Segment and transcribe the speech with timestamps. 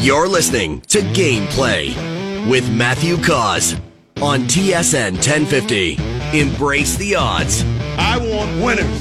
[0.00, 1.88] You're listening to Gameplay
[2.48, 3.74] with Matthew Cauz
[4.20, 5.96] on TSN 1050.
[6.38, 7.64] Embrace the odds.
[7.96, 9.00] I want winners.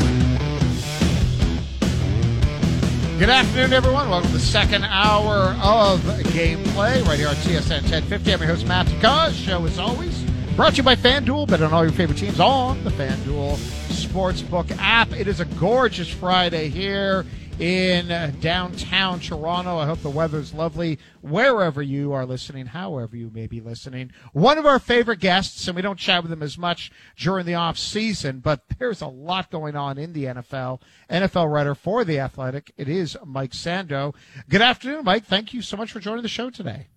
[3.20, 4.10] Good afternoon, everyone.
[4.10, 6.00] Welcome to the second hour of
[6.32, 8.34] gameplay right here on TSN 1050.
[8.34, 9.36] I'm your host, Matthew Cauz.
[9.36, 10.24] Show, as always,
[10.56, 11.50] brought to you by FanDuel.
[11.50, 13.58] Bet on all your favorite teams on the FanDuel
[13.90, 15.12] Sportsbook app.
[15.12, 17.26] It is a gorgeous Friday here
[17.60, 19.78] in uh, downtown Toronto.
[19.78, 24.12] I hope the weather's lovely wherever you are listening, however you may be listening.
[24.34, 27.56] One of our favorite guests, and we don't chat with him as much during the
[27.56, 30.82] off season, but there's a lot going on in the NFL.
[31.10, 32.74] NFL writer for The Athletic.
[32.78, 34.14] It is Mike Sando.
[34.50, 35.26] Good afternoon, Mike.
[35.26, 36.88] Thank you so much for joining the show today.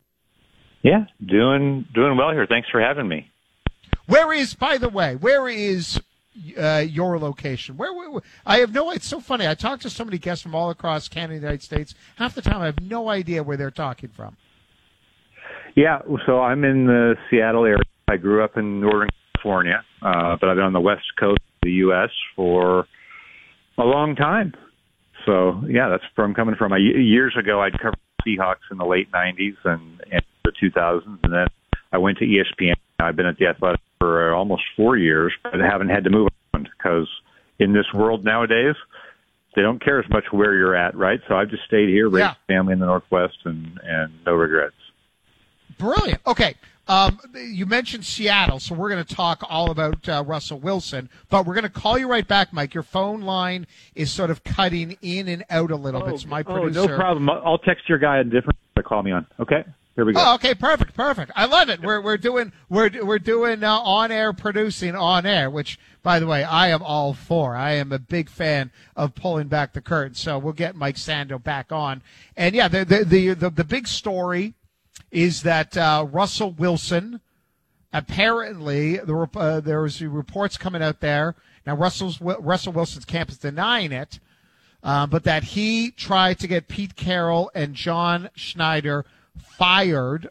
[0.83, 2.47] Yeah, doing doing well here.
[2.49, 3.30] Thanks for having me.
[4.07, 6.01] Where is, by the way, where is
[6.56, 7.77] uh, your location?
[7.77, 8.91] Where, where, where, I have no.
[8.91, 9.46] It's so funny.
[9.46, 11.95] I talk to so many guests from all across Canada, United States.
[12.16, 14.37] Half the time, I have no idea where they're talking from.
[15.77, 17.79] Yeah, so I'm in the Seattle area.
[18.09, 21.60] I grew up in Northern California, uh, but I've been on the West Coast of
[21.63, 22.10] the U.S.
[22.35, 22.87] for
[23.76, 24.54] a long time.
[25.26, 26.73] So yeah, that's where I'm coming from.
[26.73, 31.32] I, years ago, I'd covered Seahawks in the late '90s and, and the 2000s, and
[31.32, 31.46] then
[31.93, 32.74] I went to ESPN.
[32.98, 36.27] I've been at the Athletic for almost four years, but haven't had to move
[36.89, 37.09] because
[37.59, 38.75] in this world nowadays,
[39.55, 41.21] they don't care as much where you're at, right?
[41.29, 42.35] So I've just stayed here, raised Yeah.
[42.47, 44.77] family in the Northwest, and and no regrets.
[45.79, 46.21] Brilliant.
[46.27, 46.55] Okay.
[46.87, 51.45] Um, you mentioned Seattle, so we're going to talk all about uh, Russell Wilson, but
[51.45, 52.73] we're going to call you right back, Mike.
[52.73, 56.21] Your phone line is sort of cutting in and out a little bit.
[56.21, 56.89] So my oh, producer.
[56.89, 57.29] no problem.
[57.29, 59.27] I'll I'll text your guy a different call me on.
[59.39, 59.65] Okay,
[59.99, 60.23] here we go.
[60.24, 61.32] Oh, okay, perfect, perfect.
[61.35, 61.82] I love it.
[61.82, 66.27] We're we're doing we're we're doing uh, on air producing on air, which by the
[66.28, 67.56] way I am all for.
[67.56, 70.15] I am a big fan of pulling back the curtain.
[70.15, 72.03] So we'll get Mike Sando back on,
[72.37, 74.54] and yeah, the the the the, the big story
[75.10, 77.21] is that uh, Russell Wilson
[77.93, 81.34] apparently the uh, there was reports coming out there.
[81.66, 84.20] Now Russell's Russell Wilson's camp is denying it.
[84.80, 89.04] Uh, but that he tried to get Pete Carroll and John Schneider
[89.58, 90.30] fired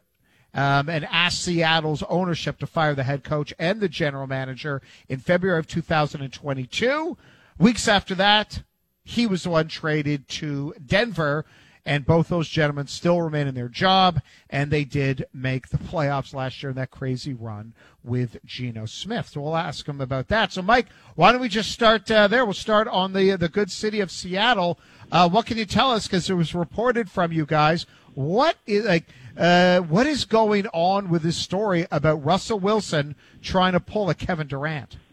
[0.53, 5.19] um, and asked Seattle's ownership to fire the head coach and the general manager in
[5.19, 7.17] February of 2022.
[7.59, 8.63] Weeks after that,
[9.03, 11.45] he was the one traded to Denver,
[11.85, 16.33] and both those gentlemen still remain in their job, and they did make the playoffs
[16.33, 17.73] last year in that crazy run
[18.03, 19.29] with Geno Smith.
[19.29, 20.51] So we'll ask him about that.
[20.51, 22.45] So, Mike, why don't we just start uh, there?
[22.45, 24.79] We'll start on the the good city of Seattle.
[25.11, 26.07] Uh, what can you tell us?
[26.07, 27.85] Because it was reported from you guys.
[28.17, 29.05] What is like?
[29.38, 34.16] Uh, what is going on with this story about Russell Wilson trying to pull a
[34.16, 34.97] Kevin Durant?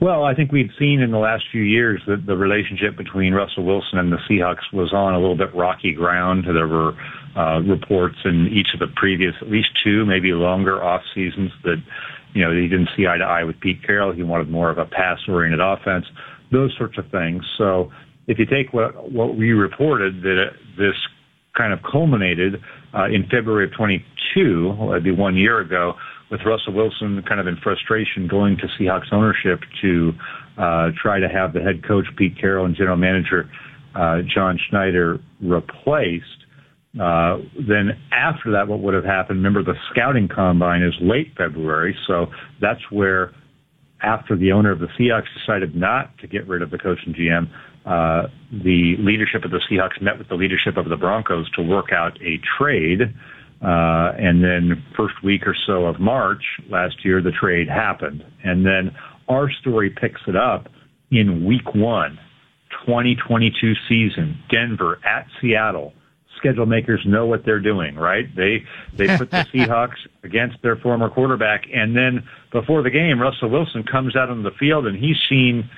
[0.00, 3.64] Well, I think we've seen in the last few years that the relationship between Russell
[3.64, 6.44] Wilson and the Seahawks was on a little bit rocky ground.
[6.44, 6.94] There were
[7.34, 11.82] uh, reports in each of the previous, at least two, maybe longer off seasons that,
[12.32, 14.12] you know, he didn't see eye to eye with Pete Carroll.
[14.12, 16.06] He wanted more of a pass-oriented offense,
[16.52, 17.42] those sorts of things.
[17.58, 17.90] So
[18.28, 20.94] if you take what what we reported that uh, this
[21.56, 22.62] kind of culminated
[22.94, 25.94] uh, in February of 22, well, that'd be one year ago,
[26.30, 30.12] with Russell Wilson kind of in frustration going to Seahawks ownership to
[30.56, 33.50] uh, try to have the head coach Pete Carroll and general manager
[33.94, 36.26] uh, John Schneider replaced.
[37.00, 39.38] Uh, then after that, what would have happened?
[39.38, 42.26] Remember, the scouting combine is late February, so
[42.60, 43.32] that's where
[44.02, 47.14] after the owner of the Seahawks decided not to get rid of the coach and
[47.14, 47.48] GM,
[47.88, 51.90] uh, the leadership of the Seahawks met with the leadership of the Broncos to work
[51.90, 53.00] out a trade.
[53.62, 58.22] Uh, and then first week or so of March last year, the trade happened.
[58.44, 58.94] And then
[59.28, 60.68] our story picks it up
[61.10, 62.18] in week one,
[62.86, 65.94] 2022 season, Denver at Seattle.
[66.36, 68.26] Schedule makers know what they're doing, right?
[68.36, 68.62] They
[68.96, 72.22] they put the Seahawks against their former quarterback, and then
[72.52, 75.68] before the game, Russell Wilson comes out on the field and he's seen,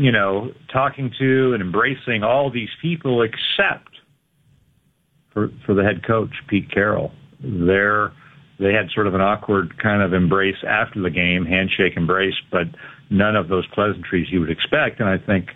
[0.00, 3.90] you know, talking to and embracing all these people except
[5.30, 7.12] for for the head coach Pete Carroll.
[7.38, 8.10] They're
[8.58, 12.68] they had sort of an awkward kind of embrace after the game, handshake embrace, but
[13.10, 15.00] none of those pleasantries you would expect.
[15.00, 15.50] And I think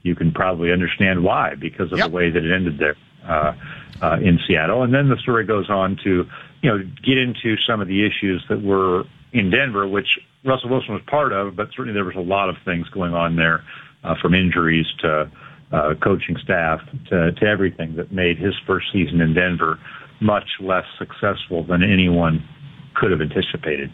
[0.00, 2.08] you can probably understand why because of Yep.
[2.08, 2.96] the way that it ended there
[3.28, 3.52] uh,
[4.00, 4.82] uh, in Seattle.
[4.82, 6.26] And then the story goes on to
[6.62, 10.94] you know get into some of the issues that were in Denver, which Russell Wilson
[10.94, 13.64] was part of, but certainly there was a lot of things going on there,
[14.02, 15.30] uh, from injuries to
[15.72, 19.78] uh, coaching staff to, to everything that made his first season in Denver
[20.20, 22.46] much less successful than anyone
[22.94, 23.90] could have anticipated.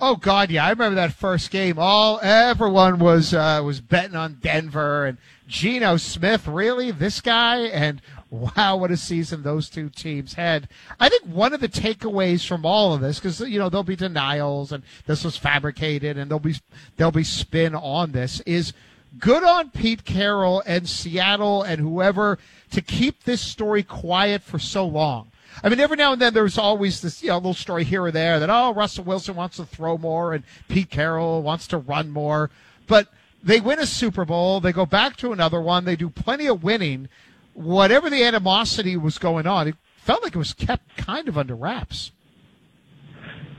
[0.00, 1.78] Oh God, yeah, I remember that first game.
[1.78, 5.18] All everyone was uh, was betting on Denver and
[5.48, 6.46] Geno Smith.
[6.46, 7.62] Really, this guy?
[7.62, 8.00] And
[8.30, 10.68] wow, what a season those two teams had.
[11.00, 13.96] I think one of the takeaways from all of this, because you know there'll be
[13.96, 16.56] denials and this was fabricated, and there'll be
[16.96, 18.72] there'll be spin on this, is
[19.18, 22.38] good on Pete Carroll and Seattle and whoever
[22.70, 25.30] to keep this story quiet for so long.
[25.64, 28.10] I mean, every now and then there's always this you know little story here or
[28.10, 32.10] there that oh Russell Wilson wants to throw more and Pete Carroll wants to run
[32.10, 32.50] more,
[32.86, 33.08] but
[33.42, 36.62] they win a Super Bowl, they go back to another one, they do plenty of
[36.62, 37.08] winning.
[37.54, 41.54] Whatever the animosity was going on, it felt like it was kept kind of under
[41.54, 42.12] wraps.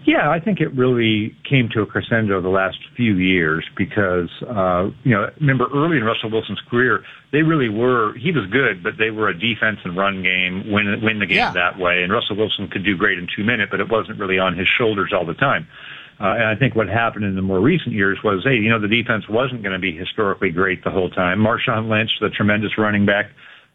[0.06, 4.90] Yeah, I think it really came to a crescendo the last few years because, uh,
[5.04, 8.94] you know, remember early in Russell Wilson's career, they really were, he was good, but
[8.98, 11.52] they were a defense and run game, win, win the game yeah.
[11.52, 12.02] that way.
[12.02, 14.68] And Russell Wilson could do great in two minutes, but it wasn't really on his
[14.68, 15.68] shoulders all the time.
[15.68, 18.80] Uh, and I think what happened in the more recent years was, hey, you know,
[18.80, 21.40] the defense wasn't going to be historically great the whole time.
[21.40, 23.28] Marshawn Lynch, the tremendous running back,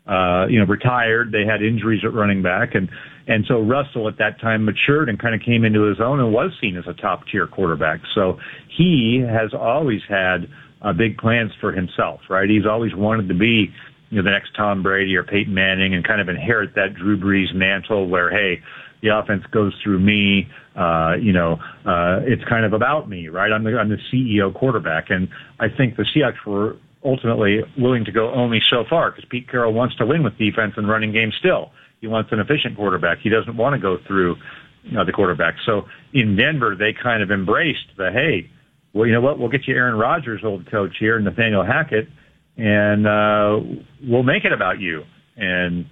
[0.07, 1.33] uh, you know, retired.
[1.33, 2.91] They had injuries at running back, and
[3.27, 6.33] and so Russell at that time matured and kind of came into his own and
[6.33, 8.01] was seen as a top tier quarterback.
[8.15, 8.39] So
[8.69, 10.47] he has always had
[10.83, 12.51] uh, big plans for himself, right?
[12.51, 13.73] He's always wanted to be,
[14.11, 17.19] you know, the next Tom Brady or Peyton Manning and kind of inherit that Drew
[17.19, 18.61] Brees mantle where, hey,
[19.05, 20.49] the offense goes through me.
[20.75, 23.53] Uh, you know, uh, it's kind of about me, right?
[23.53, 25.11] I'm the, I'm the CEO quarterback.
[25.11, 25.29] And
[25.61, 29.75] I think the Seahawks were ultimately willing to go only so far because Pete Carroll
[29.75, 31.71] wants to win with defense and running game still.
[32.01, 33.19] He wants an efficient quarterback.
[33.23, 34.37] He doesn't want to go through
[34.83, 35.57] you know, the quarterback.
[35.67, 35.83] So
[36.15, 38.51] in Denver, they kind of embraced the, hey,
[38.95, 39.39] well, you know what?
[39.39, 42.09] We'll get you Aaron Rodgers, old coach here, Nathaniel Hackett,
[42.57, 43.61] and uh,
[44.03, 45.03] we'll make it about you.
[45.37, 45.87] And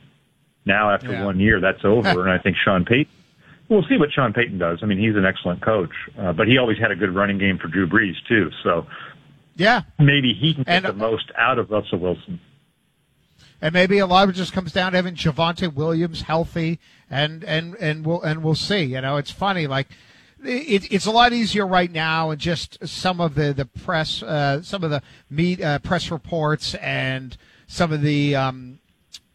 [0.65, 1.25] now, after yeah.
[1.25, 2.09] one year, that's over.
[2.29, 3.13] and I think Sean Payton,
[3.69, 4.81] we'll see what Sean Payton does.
[4.83, 7.59] I mean, he's an excellent coach, uh, but he always had a good running game
[7.59, 8.51] for Drew Brees, too.
[8.63, 8.87] So
[9.57, 9.83] yeah.
[9.99, 12.41] Maybe he can get and, the most out of Russell Wilson.
[13.61, 17.45] And maybe a lot of it just comes down to having Javonte Williams healthy, and
[17.45, 18.83] and and we'll and we'll see.
[18.83, 19.69] You know, it's funny.
[19.69, 19.87] Like
[20.43, 24.63] it, it's a lot easier right now, and just some of the the press, uh,
[24.63, 25.01] some of the
[25.31, 27.37] meet uh, press reports, and
[27.69, 28.81] some of the um,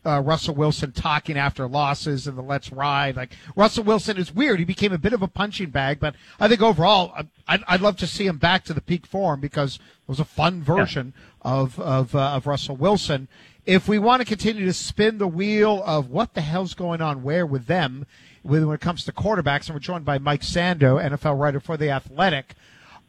[0.08, 3.16] uh, Russell Wilson talking after losses and the let's ride.
[3.16, 4.60] Like Russell Wilson is weird.
[4.60, 7.14] He became a bit of a punching bag, but I think overall,
[7.48, 10.26] I'd, I'd love to see him back to the peak form because it was a
[10.26, 11.52] fun version yeah.
[11.52, 13.28] of of, uh, of Russell Wilson.
[13.66, 17.22] If we want to continue to spin the wheel of what the hell's going on
[17.22, 18.06] where with them,
[18.44, 21.90] when it comes to quarterbacks, and we're joined by Mike Sando, NFL writer for the
[21.90, 22.56] Athletic.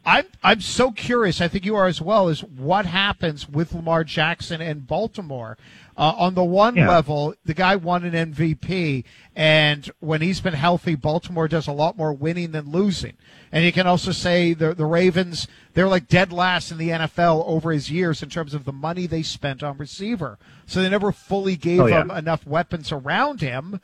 [0.04, 1.40] I'm I'm so curious.
[1.40, 2.28] I think you are as well.
[2.28, 5.58] Is what happens with Lamar Jackson and Baltimore?
[5.98, 6.88] Uh, on the one yeah.
[6.88, 9.02] level, the guy won an MVP,
[9.34, 13.14] and when he's been healthy, Baltimore does a lot more winning than losing.
[13.50, 17.44] And you can also say the the Ravens they're like dead last in the NFL
[17.48, 20.38] over his years in terms of the money they spent on receiver.
[20.66, 22.02] So they never fully gave oh, yeah.
[22.02, 23.80] him enough weapons around him.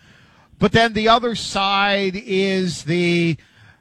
[0.61, 3.37] But then the other side is the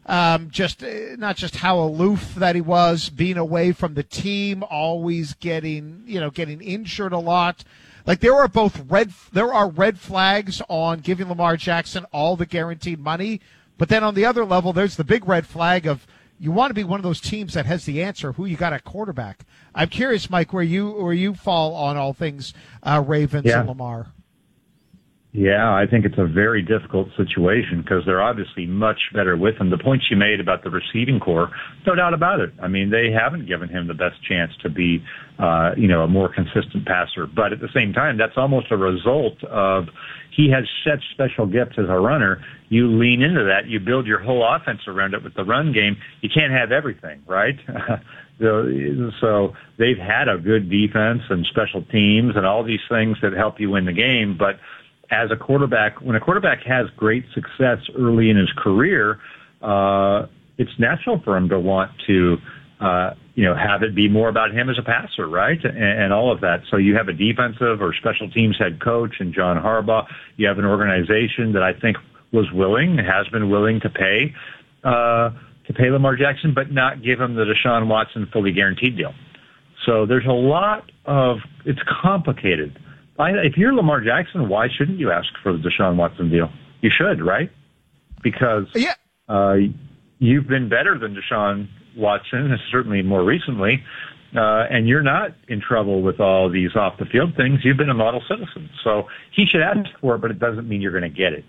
[0.08, 4.64] um, just uh, not just how aloof that he was, being away from the team,
[4.64, 7.64] always getting you know getting injured a lot.
[8.06, 12.46] Like there are both red there are red flags on giving Lamar Jackson all the
[12.46, 13.42] guaranteed money,
[13.78, 16.06] but then on the other level, there's the big red flag of
[16.40, 18.74] you want to be one of those teams that has the answer who you got
[18.74, 19.46] at quarterback.
[19.74, 23.60] I'm curious, Mike, where you where you fall on all things uh, Ravens yeah.
[23.60, 24.08] and Lamar.
[25.36, 29.72] Yeah, I think it's a very difficult situation because they're obviously much better with him.
[29.72, 31.50] The points you made about the receiving corps,
[31.88, 32.54] no doubt about it.
[32.62, 35.04] I mean, they haven't given him the best chance to be,
[35.40, 37.26] uh, you know, a more consistent passer.
[37.26, 39.86] But at the same time, that's almost a result of
[40.30, 42.40] he has such special gifts as a runner.
[42.70, 43.66] You lean into that.
[43.66, 45.98] You build your whole offense around it with the run game.
[46.22, 47.58] You can't have everything, right?
[48.40, 53.60] so they've had a good defense and special teams and all these things that help
[53.60, 54.60] you win the game, but
[55.12, 59.20] as a quarterback, when a quarterback has great success early in his career,
[59.62, 62.38] uh, it's natural for him to want to,
[62.80, 65.64] uh, you know, have it be more about him as a passer, right?
[65.64, 66.62] And, and all of that.
[66.70, 70.06] So you have a defensive or special teams head coach and John Harbaugh.
[70.38, 71.98] You have an organization that I think
[72.32, 74.34] was willing, has been willing to pay,
[74.84, 75.30] uh,
[75.68, 79.14] to pay Lamar Jackson, but not give him the Deshaun Watson fully guaranteed deal.
[79.86, 82.80] So there's a lot of, it's complicated.
[83.20, 86.50] I, if you're Lamar Jackson, why shouldn't you ask for the Deshaun Watson deal?
[86.82, 87.52] You should, right?
[88.24, 88.96] Because yeah.
[89.30, 89.56] uh,
[90.20, 93.84] you've been better than Deshaun Watson, certainly more recently,
[94.36, 97.60] uh, and you're not in trouble with all these off the field things.
[97.64, 100.82] You've been a model citizen, so he should ask for it, but it doesn't mean
[100.82, 101.46] you're going to get it.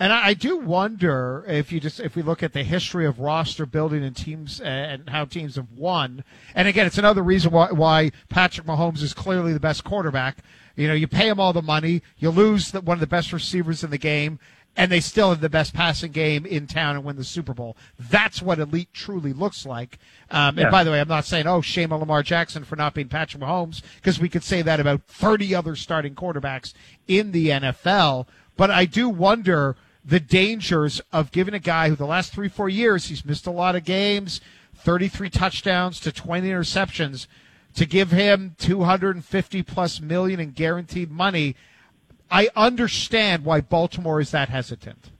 [0.00, 3.66] And I, do wonder if you just if we look at the history of roster
[3.66, 6.24] building and teams and how teams have won.
[6.54, 10.38] And again, it's another reason why, why Patrick Mahomes is clearly the best quarterback.
[10.74, 13.30] You know, you pay him all the money, you lose the, one of the best
[13.30, 14.38] receivers in the game,
[14.74, 17.76] and they still have the best passing game in town and win the Super Bowl.
[17.98, 19.98] That's what elite truly looks like.
[20.30, 20.64] Um, Yeah.
[20.64, 23.08] And by the way, I'm not saying, oh, shame on Lamar Jackson for not being
[23.08, 26.72] Patrick Mahomes, because we could say that about 30 other starting quarterbacks
[27.06, 28.26] in the NFL.
[28.56, 32.68] But I do wonder the dangers of giving a guy who the last three, four
[32.68, 34.40] years, he's missed a lot of games,
[34.76, 37.26] 33 touchdowns to 20 interceptions,
[37.74, 41.54] to give him 250 plus million in guaranteed money.
[42.30, 45.10] I understand why Baltimore is that hesitant.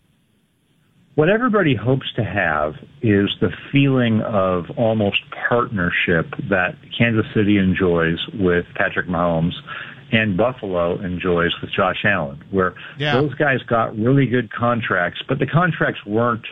[1.16, 8.18] What everybody hopes to have is the feeling of almost partnership that Kansas City enjoys
[8.34, 9.52] with Patrick Mahomes
[10.12, 13.14] and Buffalo enjoys with Josh Allen, where Yeah.
[13.14, 16.46] those guys got really good contracts, but the contracts weren't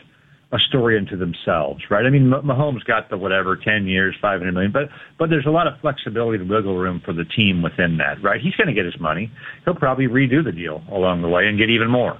[0.50, 2.06] a story unto themselves, right?
[2.06, 4.88] I mean, Mah- Mahomes got the whatever, 10 years, 500 million, but,
[5.18, 8.40] but there's a lot of flexibility and wiggle room for the team within that, right?
[8.40, 9.30] He's going to get his money.
[9.66, 12.16] He'll probably redo the deal along the way and get even more.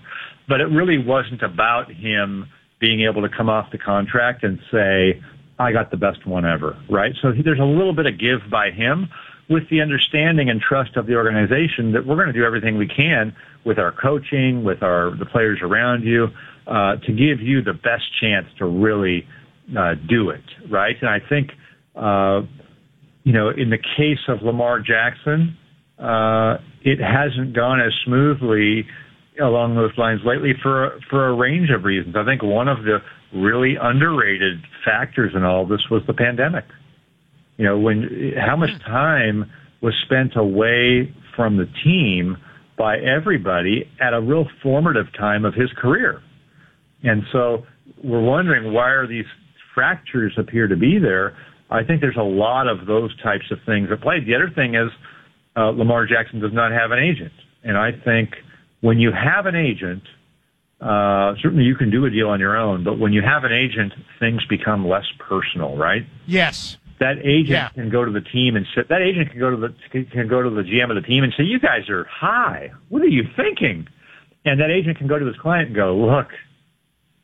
[0.47, 2.49] But it really wasn't about him
[2.81, 5.23] being able to come off the contract and say,
[5.59, 7.15] I got the best one ever, right?
[7.23, 9.09] So there's a little bit of give by him
[9.49, 12.89] with the understanding and trust of the organization that we're going to do everything we
[12.89, 16.27] can with our coaching, with our the players around you,
[16.67, 19.27] uh, to give you the best chance to really
[19.77, 20.97] uh, do it, right?
[21.01, 21.51] And I think,
[21.97, 22.47] uh,
[23.25, 25.57] you know, in the case of Lamar Jackson,
[25.99, 28.87] uh, it hasn't gone as smoothly
[29.41, 32.15] along those lines lately for for a range of reasons.
[32.17, 32.99] I think one of the
[33.35, 36.65] really underrated factors in all this was the pandemic.
[37.59, 39.51] You know, when how much time
[39.83, 42.37] was spent away from the team
[42.77, 46.23] by everybody at a real formative time of his career.
[47.03, 47.67] And so
[48.03, 49.27] we're wondering why are these
[49.75, 51.37] fractures appear to be there.
[51.71, 54.17] I think there's a lot of those types of things at play.
[54.25, 54.91] The other thing is
[55.57, 58.31] uh, Lamar Jackson does not have an agent, and I think
[58.81, 60.03] when you have an agent,
[60.81, 63.53] uh, certainly you can do a deal on your own, but when you have an
[63.53, 66.03] agent, things become less personal, right?
[66.27, 66.77] Yes.
[67.01, 67.69] That agent Yeah.
[67.71, 69.75] can go to the team and say, That agent can go to the
[70.11, 72.71] can go to the GM of the team and say, "You guys are high.
[72.89, 73.87] What are you thinking?"
[74.45, 76.29] And that agent can go to his client and go, "Look,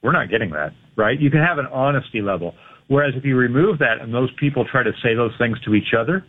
[0.03, 1.19] we're not getting that." Right?
[1.19, 2.55] You can have an honesty level.
[2.89, 5.95] Whereas if you remove that and those people try to say those things to each
[5.99, 6.25] other,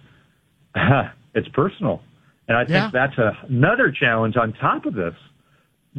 [1.35, 2.01] it's personal.
[2.47, 2.89] And I think Yeah.
[2.93, 5.13] that's a, another challenge on top of this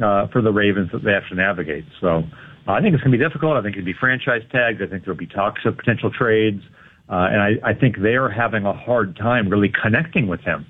[0.01, 1.85] uh, for the Ravens that they have to navigate.
[2.01, 2.23] So
[2.67, 3.57] uh, I think it's going to be difficult.
[3.57, 4.81] I think it'll be franchise tagged.
[4.81, 6.61] I think there'll be talks of potential trades.
[7.09, 10.65] Uh, and I, I think they are having a hard time really connecting with him.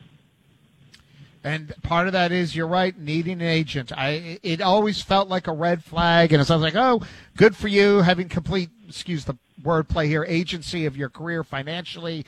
[1.44, 3.91] And part of that is you're right, needing an agent.
[3.96, 7.01] I it always felt like a red flag, and it sounds like, oh,
[7.38, 12.25] good for you having complete, excuse the wordplay here, agency of your career financially.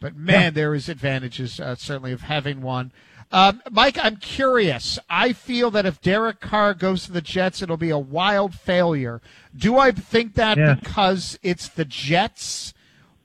[0.00, 2.92] But man, there is advantages uh, certainly of having one.
[3.32, 4.98] Um, Mike, I'm curious.
[5.10, 9.20] I feel that if Derek Carr goes to the Jets, it'll be a wild failure.
[9.56, 10.74] Do I think that Yeah.
[10.74, 12.72] because it's the Jets?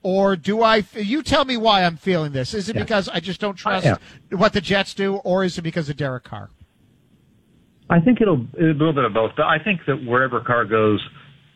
[0.03, 0.83] Or do I?
[0.93, 2.53] You tell me why I'm feeling this.
[2.53, 2.83] Is it Yeah.
[2.83, 3.98] because I just don't trust yeah.
[4.31, 6.50] what the Jets do, or is it because of Derek Carr?
[7.89, 11.01] I think it'll a little bit of both, but I think that wherever Carr goes,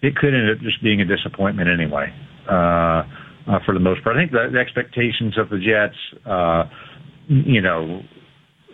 [0.01, 2.13] it could end up just being a disappointment anyway.
[2.49, 3.03] Uh,
[3.47, 6.69] uh, for the most part, I think the, the expectations of the Jets, uh,
[7.27, 8.03] you know,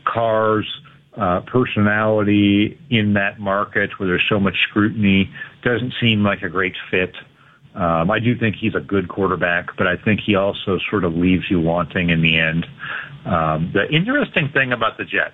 [0.06, 0.68] Carr's
[1.16, 5.32] uh, personality in that market where there's so much scrutiny
[5.64, 7.16] doesn't seem like a great fit.
[7.76, 11.14] Um, I do think he's a good quarterback, but I think he also sort of
[11.16, 12.66] leaves you wanting in the end.
[13.26, 15.34] Um, the interesting thing about the Jets,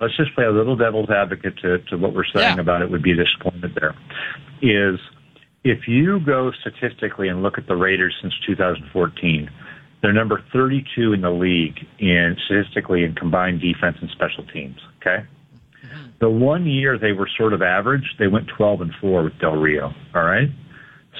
[0.00, 2.60] let's just play a little devil's advocate to, to what we're saying Yeah.
[2.60, 3.94] about it would be a disappointment there,
[4.60, 4.98] is
[5.64, 9.50] if you go statistically and look at the Raiders since 2014,
[10.00, 14.78] they're number 32 in the league in statistically in combined defense and special teams.
[15.00, 15.24] Okay.
[16.20, 19.56] The one year they were sort of average, they went 12 and 4 with Del
[19.56, 19.92] Rio.
[20.14, 20.48] All right.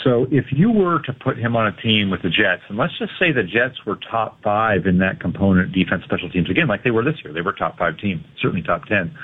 [0.05, 2.97] So if you were to put him on a team with the Jets, and let's
[2.99, 6.85] just say the Jets were top five in that component, defense, special teams, again, like
[6.85, 9.15] they were this year, they were top five team, certainly top 10.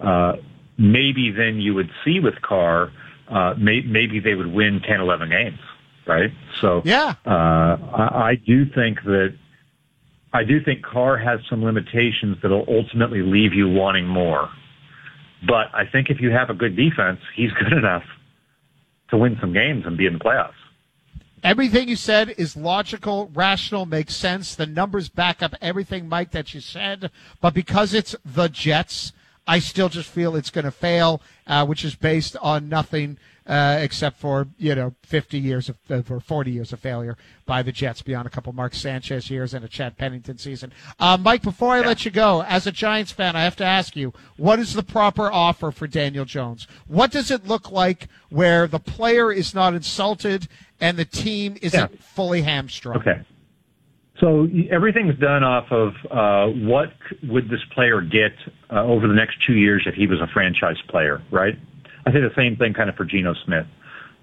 [0.00, 0.32] Uh,
[0.78, 2.92] maybe then you would see with Carr,
[3.28, 5.58] uh, may, maybe they would win 10, 11 games,
[6.06, 6.30] right?
[6.60, 7.14] So, Yeah.
[7.26, 9.34] uh, I, I do think that
[10.32, 14.48] I do think Carr has some limitations that'll ultimately leave you wanting more.
[15.44, 18.04] But I think if you have a good defense, he's good enough
[19.10, 20.52] to win some games and be in the playoffs.
[21.42, 24.54] Everything you said is logical, rational, makes sense.
[24.54, 27.10] The numbers back up everything, Mike, that you said.
[27.40, 29.12] But because it's the Jets,
[29.46, 33.18] I still just feel it's going to fail, uh, which is based on nothing
[33.50, 35.76] uh, except for you know 50 years of
[36.08, 39.64] or 40 years of failure by the Jets beyond a couple Mark Sanchez years and
[39.64, 40.72] a Chad Pennington season.
[41.00, 41.88] Uh, Mike, before I yeah.
[41.88, 44.84] let you go, as a Giants fan, I have to ask you, what is the
[44.84, 46.68] proper offer for Daniel Jones?
[46.86, 50.46] What does it look like where the player is not insulted
[50.80, 51.98] and the team isn't yeah.
[52.00, 52.98] fully hamstrung?
[52.98, 53.20] Okay.
[54.20, 56.92] So everything's done off of uh, what
[57.24, 58.32] would this player get
[58.70, 61.54] uh, over the next two years if he was a franchise player, right?
[62.06, 63.66] I say the same thing kind of for Geno Smith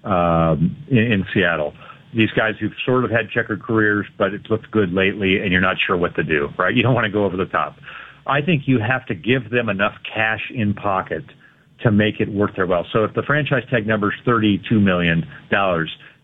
[0.04, 1.74] um, in, in Seattle.
[2.14, 5.60] These guys who've sort of had checkered careers, but it's looked good lately, and you're
[5.60, 6.74] not sure what to do, right?
[6.74, 7.76] You don't want to go over the top.
[8.26, 11.24] I think you have to give them enough cash in pocket
[11.82, 12.86] to make it worth their while.
[12.92, 15.24] So if the franchise tag number is $32 million,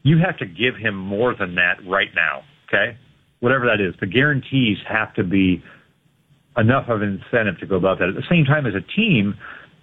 [0.03, 2.97] you have to give him more than that right now, okay?
[3.41, 3.95] Whatever that is.
[4.01, 5.63] The guarantees have to be
[6.57, 8.09] enough of an incentive to go about that.
[8.09, 9.35] At the same time, as a team,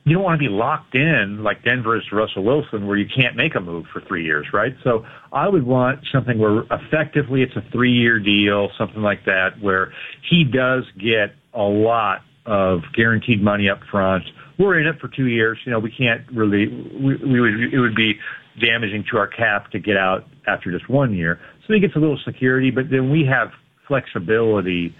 [0.03, 3.55] you don't want to be locked in like Denver's Russell Wilson where you can't make
[3.55, 4.73] a move for three years, right?
[4.83, 9.61] So I would want something where effectively it's a three year deal, something like that,
[9.61, 9.93] where
[10.27, 14.23] he does get a lot of guaranteed money up front.
[14.57, 15.59] We're in it for two years.
[15.65, 18.13] You know, we can't really, we, we would, it would be
[18.59, 21.39] damaging to our cap to get out after just one year.
[21.67, 23.49] So he gets a little security, but then we have
[23.87, 24.95] flexibility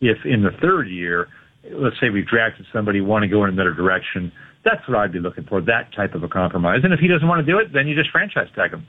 [0.00, 1.28] if in the third year,
[1.72, 4.32] let's say we've drafted somebody, want to go in another direction,
[4.66, 6.80] that's what I'd be looking for, that type of a compromise.
[6.82, 8.86] And if he doesn't want to do it, then you just franchise tag him.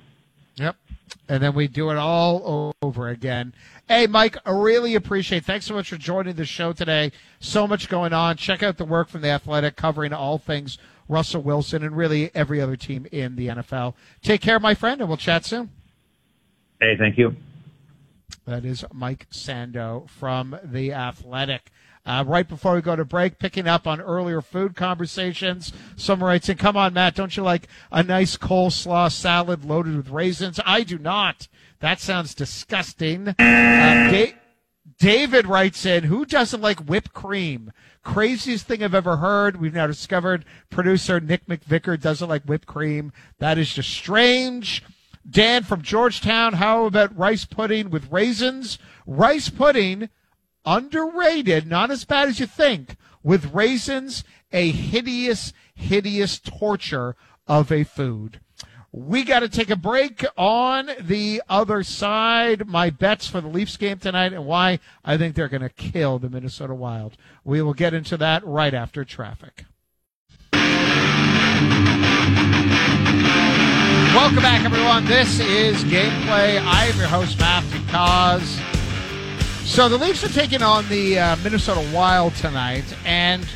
[0.55, 0.75] Yep.
[1.29, 3.53] And then we do it all over again.
[3.87, 5.39] Hey, Mike, I really appreciate.
[5.39, 5.45] It.
[5.45, 7.11] Thanks so much for joining the show today.
[7.39, 8.37] So much going on.
[8.37, 12.59] Check out the work from the Athletic, covering all things Russell Wilson and really every
[12.59, 13.93] other team in the NFL.
[14.21, 15.69] Take care, my friend, and we'll chat soon.
[16.81, 17.35] Hey, thank you.
[18.45, 21.71] That is Mike Sando from the Athletic.
[22.07, 25.73] Uh, right before we go to break, picking up on earlier food conversations.
[25.97, 30.09] Someone writes in, come on, Matt, don't you like a nice coleslaw salad loaded with
[30.09, 30.57] raisins?
[30.65, 31.49] I do not.
[31.81, 33.27] That sounds disgusting.
[33.27, 34.35] Uh, da-
[34.97, 37.73] David writes in, who doesn't like whipped cream?
[38.03, 39.59] Craziest thing I've ever heard.
[39.59, 43.11] We've now discovered producer Nick McVicker doesn't like whipped cream.
[43.39, 44.81] That is just strange.
[45.29, 48.79] Dan from Georgetown, how about rice pudding with raisins?
[49.05, 50.07] Rice pudding
[50.67, 57.15] underrated, not as bad as you think, with raisins, a hideous, hideous torture
[57.47, 58.41] of a food.
[58.91, 62.67] We got to take a break on the other side.
[62.67, 66.19] My bets for the Leafs game tonight and why I think they're going to kill
[66.19, 67.15] the Minnesota Wild.
[67.43, 69.65] We will get into that right after traffic.
[74.15, 75.05] Welcome back, everyone.
[75.05, 76.59] This is Gameplay.
[76.59, 78.76] I am your host, Matthew Cauz.
[79.67, 83.47] So the Leafs are taking on the uh, Minnesota Wild tonight, and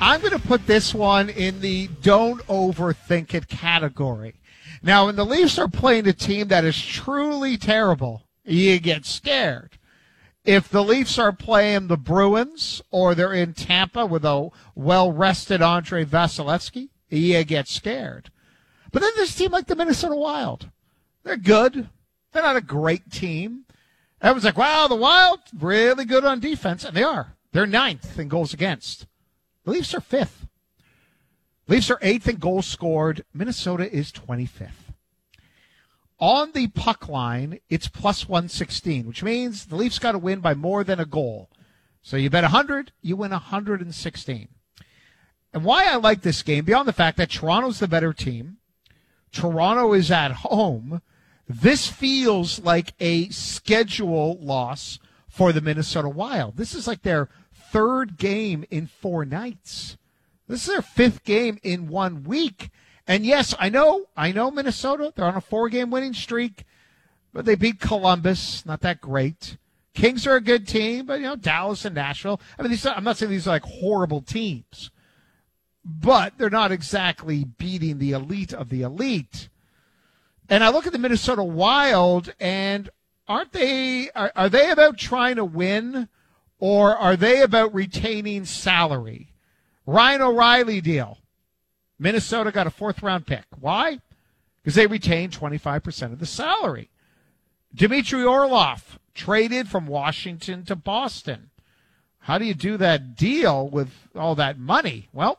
[0.00, 4.34] I'm going to put this one in the don't overthink it category.
[4.82, 9.78] Now, when the Leafs are playing a team that is truly terrible, you get scared.
[10.44, 15.62] If the Leafs are playing the Bruins or they're in Tampa with a well rested
[15.62, 18.30] Andrei Vasilevskiy, you get scared.
[18.90, 20.68] But then there's a team like the Minnesota Wild.
[21.22, 21.88] They're good.
[22.32, 23.64] They're not a great team.
[24.22, 26.84] Everyone's like, wow, the Wild, really good on defense.
[26.84, 27.36] And they are.
[27.50, 29.06] They're ninth in goals against.
[29.64, 30.46] The Leafs are fifth.
[31.66, 33.24] Leafs are eighth in goals scored.
[33.34, 34.70] Minnesota is 25th.
[36.20, 40.54] On the puck line, it's plus 116, which means the Leafs got to win by
[40.54, 41.50] more than a goal.
[42.00, 44.48] So you bet 100, you win 116.
[45.52, 48.58] And why I like this game, beyond the fact that Toronto's the better team,
[49.32, 51.02] Toronto is at home,
[51.60, 56.56] this feels like a schedule loss for the Minnesota Wild.
[56.56, 59.96] This is like their third game in four nights.
[60.46, 62.70] This is their fifth game in one week.
[63.06, 65.12] And yes, I know, I know Minnesota.
[65.14, 66.64] They're on a four game winning streak,
[67.32, 68.64] but they beat Columbus.
[68.66, 69.56] Not that great.
[69.94, 72.40] Kings are a good team, but you know, Dallas and Nashville.
[72.58, 74.90] I mean, these, I'm not saying these are like horrible teams,
[75.84, 79.48] but they're not exactly beating the elite of the elite.
[80.48, 82.90] And I look at the Minnesota Wild, and
[83.28, 84.10] aren't they?
[84.10, 86.08] Are, are they about trying to win,
[86.58, 89.32] or are they about retaining salary?
[89.86, 91.18] Ryan O'Reilly deal.
[91.98, 93.44] Minnesota got a fourth round pick.
[93.58, 94.00] Why?
[94.62, 96.90] Because they retained 25% of the salary.
[97.74, 101.50] Dmitry Orlov traded from Washington to Boston.
[102.20, 105.08] How do you do that deal with all that money?
[105.12, 105.38] Well,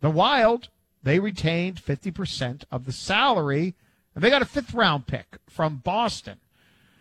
[0.00, 0.68] the Wild,
[1.02, 3.74] they retained 50% of the salary
[4.14, 6.38] and they got a fifth round pick from Boston.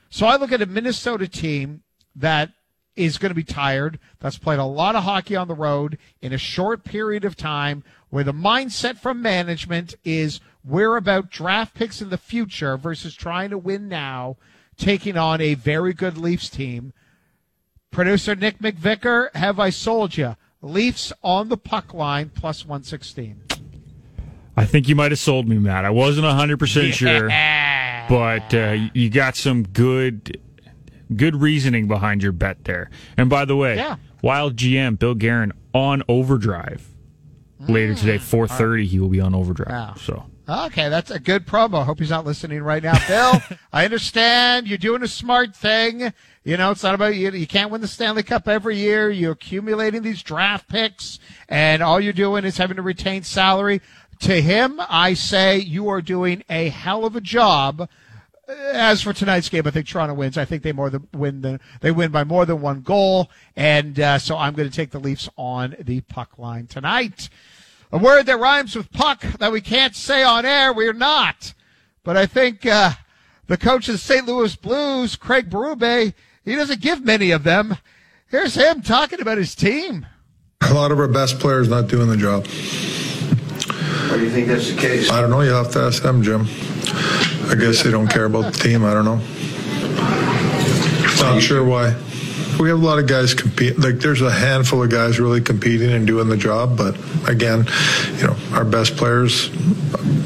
[0.09, 1.83] So I look at a Minnesota team
[2.15, 2.51] that
[2.95, 3.99] is going to be tired.
[4.19, 7.83] That's played a lot of hockey on the road in a short period of time
[8.09, 13.51] where the mindset from management is we're about draft picks in the future versus trying
[13.51, 14.37] to win now,
[14.77, 16.91] taking on a very good Leafs team.
[17.91, 20.35] Producer Nick McVicker, have I sold you?
[20.61, 23.48] Leafs on the puck line plus 116.
[24.59, 25.85] I think you might have sold me, Matt.
[25.85, 27.29] I wasn't 100% sure,
[28.09, 30.39] but uh, you got some good
[31.15, 32.89] good reasoning behind your bet there.
[33.17, 33.95] And by the way, Yeah.
[34.21, 36.87] Wild GM Bill Guerin on overdrive
[37.67, 39.69] later today, 4:30 he will be on overdrive.
[39.69, 39.93] Wow.
[39.97, 41.81] So, Okay, that's a good promo.
[41.81, 42.97] I hope he's not listening right now.
[43.07, 43.41] Bill,
[43.73, 46.11] I understand you're doing a smart thing.
[46.43, 47.31] You know, it's not about you.
[47.31, 49.11] You can't win the Stanley Cup every year.
[49.11, 53.81] You're accumulating these draft picks, and all you're doing is having to retain salary.
[54.21, 57.89] To him, I say you are doing a hell of a job.
[58.47, 60.37] As for tonight's game, I think Toronto wins.
[60.37, 63.99] I think they more than win the, they win by more than one goal, and
[63.99, 67.29] uh, so I'm going to take the Leafs on the puck line tonight.
[67.91, 71.53] A word that rhymes with puck that we can't say on air, we're not.
[72.03, 72.93] But I think uh,
[73.47, 74.25] the coach of the St.
[74.25, 77.77] Louis Blues, Craig Berube, he doesn't give many of them.
[78.27, 80.05] Here's him talking about his team.
[80.61, 82.45] A lot of our best players not doing the job.
[84.09, 85.11] Why do you think that's the case?
[85.11, 85.41] I don't know.
[85.41, 86.47] You have to ask them, Jim.
[87.49, 88.83] I guess they don't care about the team.
[88.83, 89.21] I don't know.
[91.21, 91.95] Not sure why.
[92.59, 93.79] We have a lot of guys compete.
[93.79, 97.65] Like there's a handful of guys really competing and doing the job, but again,
[98.17, 99.49] you know, our best players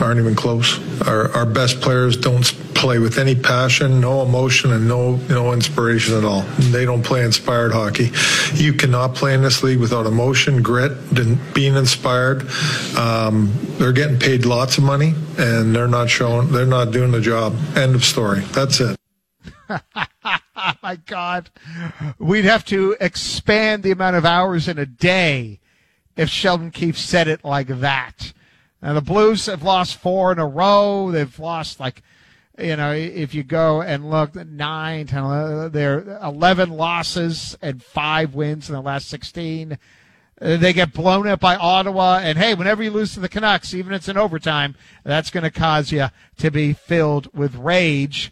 [0.01, 0.79] aren't even close.
[1.07, 2.43] Our our best players don't
[2.73, 6.41] play with any passion, no emotion, and no no inspiration at all.
[6.57, 8.11] They don't play inspired hockey.
[8.55, 10.91] You cannot play in this league without emotion, grit,
[11.53, 12.47] being inspired.
[12.97, 16.51] Um, they're getting paid lots of money, and they're not showing.
[16.51, 17.55] They're not doing the job.
[17.75, 18.41] End of story.
[18.51, 18.97] That's it.
[20.83, 21.49] My God.
[22.19, 25.59] We'd have to expand the amount of hours in a day
[26.15, 28.33] if Sheldon Keefe said it like that.
[28.81, 31.09] Now, the Blues have lost four in a row.
[31.11, 32.03] They've lost, like,
[32.59, 38.35] you know, if you go and look, nine, 10, 11, they're 11 losses and five
[38.35, 39.77] wins in the last 16.
[40.41, 42.19] Uh, They get blown up by Ottawa.
[42.21, 45.45] And hey, whenever you lose to the Canucks, even if it's in overtime, that's going
[45.45, 48.31] to cause you to be filled with rage.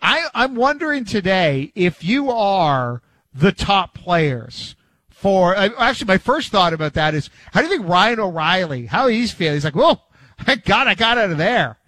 [0.00, 3.02] I, I'm wondering today if you are
[3.34, 4.76] the top players
[5.10, 5.56] for.
[5.56, 9.08] uh, Actually, my first thought about that is how do you think Ryan O'Reilly, how
[9.08, 9.54] he's feeling?
[9.54, 10.00] He's like, whoa,
[10.40, 11.78] thank God I got out of there.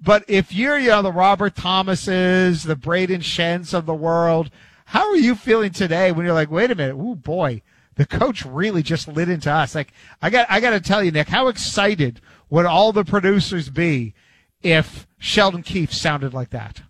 [0.00, 4.50] But if you're, you know, the Robert Thomases, the Brayden Schenns of the world,
[4.86, 7.62] how are you feeling today when you're like, wait a minute, oh boy,
[7.96, 9.74] the coach really just lit into us?
[9.74, 13.70] Like, I got, I got to tell you, Nick, how excited would all the producers
[13.70, 14.14] be
[14.62, 16.82] if Sheldon Keefe sounded like that?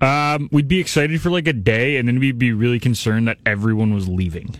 [0.00, 3.38] Um, we'd be excited for like a day and then we'd be really concerned that
[3.46, 4.54] everyone was leaving.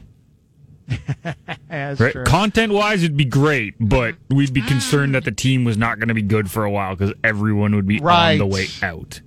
[1.71, 1.97] Right?
[2.13, 2.25] true.
[2.25, 6.09] Content wise, it'd be great, but we'd be concerned that the team was not going
[6.09, 8.33] to be good for a while because everyone would be Right.
[8.33, 9.21] on the way out.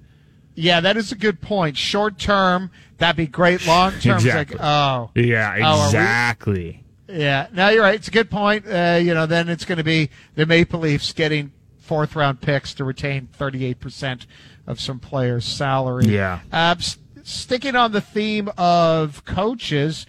[0.56, 1.78] Yeah, that is a good point.
[1.78, 3.66] Short term, that'd be great.
[3.68, 4.58] Long term, Exactly.
[4.58, 6.84] like, oh, Yeah, Oh, exactly.
[7.08, 7.48] yeah.
[7.54, 7.96] Now you're right.
[7.96, 8.66] It's a good point.
[8.68, 12.74] Uh, you know, then it's going to be the Maple Leafs getting fourth round picks
[12.76, 14.26] to retain 38%
[14.68, 16.06] of some players' salary.
[16.06, 16.40] Yeah.
[16.52, 16.76] Uh,
[17.24, 20.06] sticking on the theme of coaches,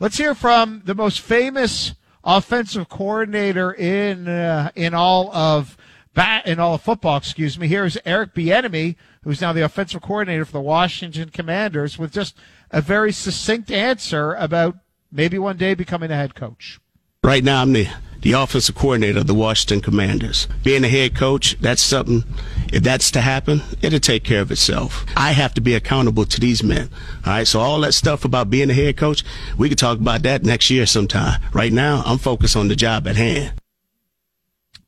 [0.00, 5.76] let's hear from the most famous offensive coordinator in uh, in all of
[6.14, 7.16] bat in all of football.
[7.16, 7.68] Excuse me.
[7.68, 12.36] Here is Eric Bieniemy, who's now the offensive coordinator for the Washington Commanders, with just
[12.70, 14.76] a very succinct answer about
[15.12, 16.80] maybe one day becoming a head coach.
[17.22, 17.88] Right now, I'm the,
[18.24, 20.48] the offensive coordinator of the Washington Commanders.
[20.62, 22.24] Being a head coach, that's something,
[22.72, 25.04] if that's to happen, it'll take care of itself.
[25.14, 26.88] I have to be accountable to these men.
[27.26, 29.22] All right, so all that stuff about being a head coach,
[29.58, 31.42] we could talk about that next year sometime.
[31.52, 33.60] Right now, I'm focused on the job at hand.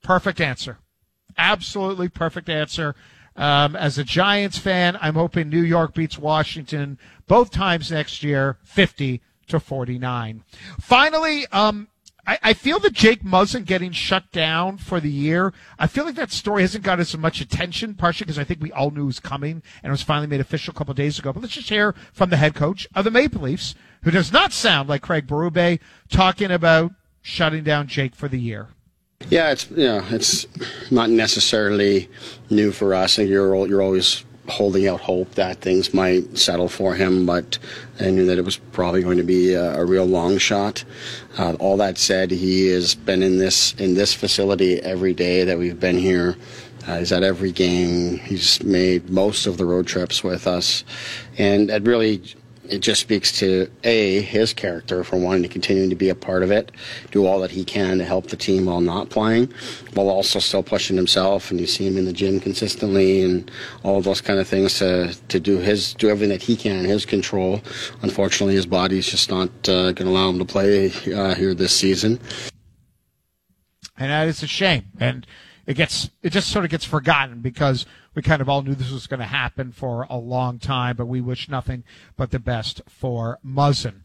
[0.03, 0.79] Perfect answer.
[1.37, 2.95] Absolutely perfect answer.
[3.37, 8.57] Um, as a Giants fan, I'm hoping New York beats Washington both times next year,
[8.63, 10.43] 50 to 49.
[10.81, 11.89] Finally, um,
[12.27, 15.53] I, I feel that Jake Muzzin getting shut down for the year.
[15.79, 18.73] I feel like that story hasn't got as much attention, partially because I think we
[18.73, 21.19] all knew it was coming and it was finally made official a couple of days
[21.19, 21.33] ago.
[21.33, 24.53] But let's just hear from the head coach of the Maple Leafs, who does not
[24.53, 28.69] sound like Craig Berube, talking about shutting down Jake for the year.
[29.31, 30.47] Yeah, it's you know, it's
[30.91, 32.09] not necessarily
[32.51, 33.17] new for us.
[33.17, 37.59] Think you're you're always holding out hope that things might settle for him, but
[38.01, 40.85] I knew that it was probably going to be a, a real long shot.
[41.39, 45.59] Uh, all that said, he has been in this in this facility every day that
[45.59, 46.37] we've been here.
[46.87, 48.19] Uh, he's at every game.
[48.19, 50.85] He's made most of the road trips with us,
[51.37, 52.23] and it really
[52.71, 56.43] it just speaks to a his character for wanting to continue to be a part
[56.43, 56.73] of it,
[57.11, 59.53] do all that he can to help the team while not playing,
[59.95, 61.51] while also still pushing himself.
[61.51, 63.51] And you see him in the gym consistently and
[63.83, 66.85] all those kind of things to to do his do everything that he can in
[66.85, 67.61] his control.
[68.03, 71.73] Unfortunately, his body's just not uh, going to allow him to play uh, here this
[71.73, 72.19] season.
[73.99, 74.85] And that is a shame.
[75.01, 75.27] And
[75.67, 78.91] it gets it just sort of gets forgotten because we kind of all knew this
[78.91, 81.85] was going to happen for a long time, but we wish nothing
[82.17, 84.05] but the best for Muzzin.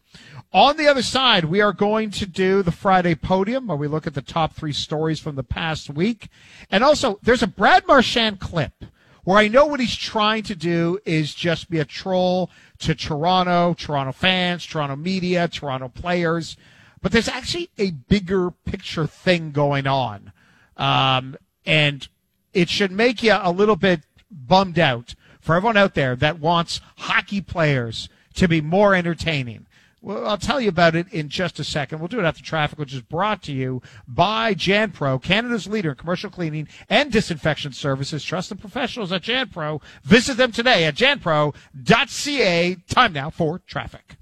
[0.52, 4.06] On the other side, we are going to do the Friday podium where we look
[4.06, 6.28] at the top three stories from the past week.
[6.70, 8.84] And also, there's a Brad Marchand clip
[9.24, 13.72] where I know what he's trying to do is just be a troll to Toronto,
[13.72, 16.58] Toronto fans, Toronto media, Toronto players.
[17.00, 20.32] But there's actually a bigger picture thing going on.
[20.76, 22.06] Um, and
[22.52, 26.80] it should make you a little bit bummed out for everyone out there that wants
[26.98, 29.66] hockey players to be more entertaining.
[30.00, 32.00] Well, I'll tell you about it in just a second.
[32.00, 35.96] We'll do it after traffic, which is brought to you by JanPro, Canada's leader in
[35.96, 38.24] commercial cleaning and disinfection services.
[38.24, 39.80] Trust the professionals at JanPro.
[40.02, 42.76] Visit them today at janpro.ca.
[42.88, 44.16] Time now for traffic.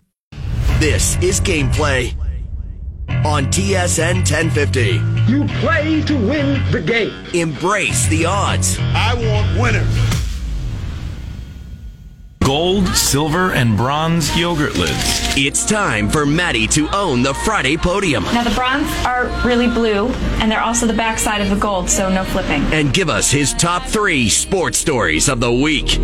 [0.81, 2.15] This is Gameplay
[3.25, 5.01] on TSN 1050.
[5.31, 7.13] You play to win the game.
[7.35, 8.79] Embrace the odds.
[8.81, 10.21] I want winners.
[12.43, 15.37] Gold, silver, and bronze yogurt lids.
[15.37, 18.25] It's time for Maddie to own the Friday podium.
[18.25, 20.09] Now, the bronze are really blue,
[20.41, 22.63] and they're also the backside of the gold, so no flipping.
[22.73, 25.99] And give us his top three sports stories of the week.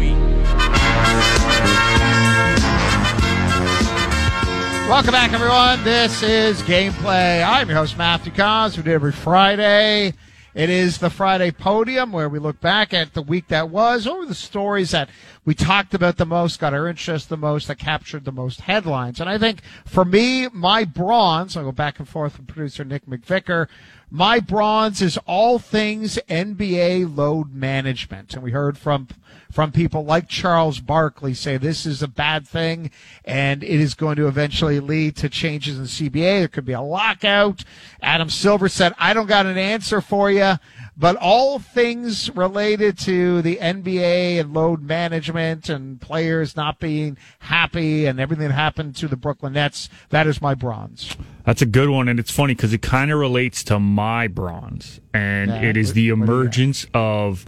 [4.88, 5.82] Welcome back, everyone.
[5.82, 7.44] This is Gameplay.
[7.44, 8.76] I'm your host, Matthew Cauz.
[8.76, 10.14] We do every Friday.
[10.54, 14.20] It is the Friday podium where we look back at the week that was, What
[14.20, 15.10] were the stories that
[15.44, 19.20] we talked about the most, got our interest the most, that captured the most headlines.
[19.20, 23.06] And I think for me, my bronze, I'll go back and forth with producer Nick
[23.06, 23.66] McVicker,
[24.10, 28.34] my bronze is all things NBA load management.
[28.34, 29.08] And we heard from
[29.50, 32.90] from people like Charles Barkley say this is a bad thing
[33.24, 36.40] and it is going to eventually lead to changes in the CBA.
[36.40, 37.64] There could be a lockout.
[38.02, 40.54] Adam Silver said, I don't got an answer for you,
[40.96, 48.06] but all things related to the NBA and load management and players not being happy
[48.06, 51.16] and everything that happened to the Brooklyn Nets, that is my bronze.
[51.44, 55.00] That's a good one, and it's funny because it kind of relates to my bronze,
[55.12, 56.32] and Yeah, it is the what do you got?
[56.32, 57.44] emergence of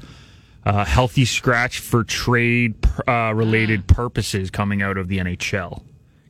[0.67, 2.75] uh, healthy scratch for trade
[3.07, 5.83] uh, related purposes coming out of the NHL.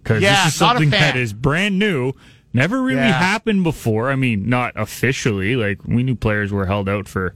[0.02, 2.12] Because Yeah, this is something that is brand new,
[2.52, 3.12] never really Yeah.
[3.18, 4.10] happened before.
[4.10, 5.56] I mean, not officially.
[5.56, 7.34] Like we knew players were held out for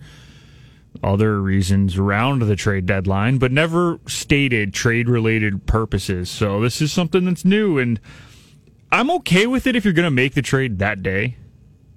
[1.02, 6.30] other reasons around the trade deadline, but never stated trade related purposes.
[6.30, 7.98] So this is something that's new, and
[8.90, 11.36] I'm okay with it if you're going to make the trade that day.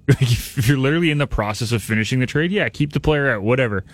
[0.08, 3.28] Like, if you're literally in the process of finishing the trade, yeah, keep the player
[3.28, 3.84] out, whatever.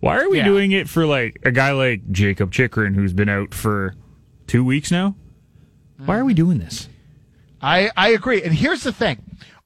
[0.00, 0.44] Why are we Yeah.
[0.46, 3.94] doing it for like a guy like Jakob Chychrun who's been out for
[4.48, 5.14] two weeks now?
[6.04, 6.38] Why are we mm.
[6.38, 6.88] doing this?
[7.62, 8.42] I, I agree.
[8.42, 9.22] And here's the thing.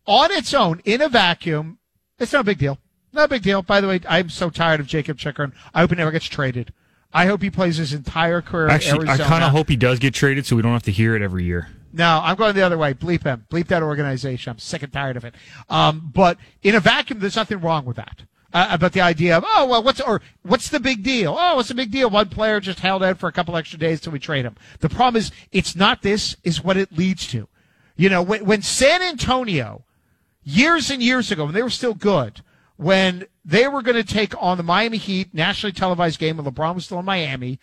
[0.06, 1.78] On its own, in a vacuum,
[2.18, 2.78] it's no big deal.
[3.12, 3.62] No big deal.
[3.62, 5.52] By the way, I'm so tired of Jakob Chychrun.
[5.72, 6.72] I hope he never gets traded.
[7.12, 10.14] I hope he plays his entire career Actually, I kind of hope he does get
[10.14, 11.68] traded so we don't have to hear it every year.
[11.92, 12.92] No, I'm going the other way.
[12.92, 13.46] Bleep him.
[13.50, 14.50] Bleep that organization.
[14.50, 15.36] I'm sick and tired of it.
[15.70, 18.22] Um, but in a vacuum, there's nothing wrong with that.
[18.52, 21.36] Uh, about the idea of oh well, what's or what's the big deal?
[21.36, 22.08] Oh, what's the big deal?
[22.08, 24.54] One player just held out for a couple extra days till we trade him.
[24.78, 26.36] The problem is it's not this.
[26.44, 27.48] Is what it leads to.
[27.96, 29.84] You know, when, when San Antonio
[30.42, 32.42] years and years ago, when they were still good,
[32.76, 36.74] when they were going to take on the Miami Heat nationally televised game, when LeBron
[36.74, 37.60] was still in Miami,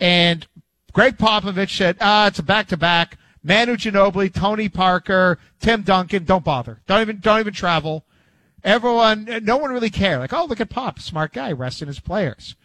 [0.00, 0.46] and
[0.92, 3.18] Gregg Popovich said, ah, it's a back to back.
[3.42, 6.80] Manu Ginobili, Tony Parker, Tim Duncan, don't bother.
[6.86, 8.04] Don't even, don't even travel.
[8.64, 10.18] Everyone, no one really cared.
[10.18, 12.56] Like, oh, look at Pop, smart guy, resting his players.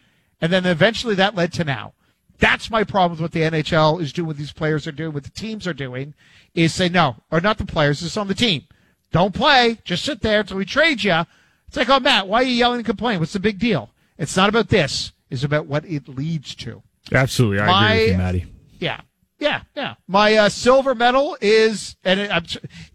[0.41, 1.93] And then eventually that led to now.
[2.39, 5.23] That's my problem with what the NHL is doing, what these players are doing, what
[5.23, 6.13] the teams are doing,
[6.53, 8.63] is say no, or not the players, it's on the team.
[9.11, 11.21] Don't play, just sit there until we trade you.
[11.67, 13.19] It's like, oh, Matt, why are you yelling and complaining?
[13.19, 13.91] What's the big deal?
[14.17, 16.81] It's not about this, it's about what it leads to.
[17.11, 18.45] Absolutely, I My- agree with you, Maddie.
[18.79, 19.01] Yeah,
[19.39, 19.95] yeah, yeah.
[20.07, 22.45] My uh, silver medal is and it, I'm,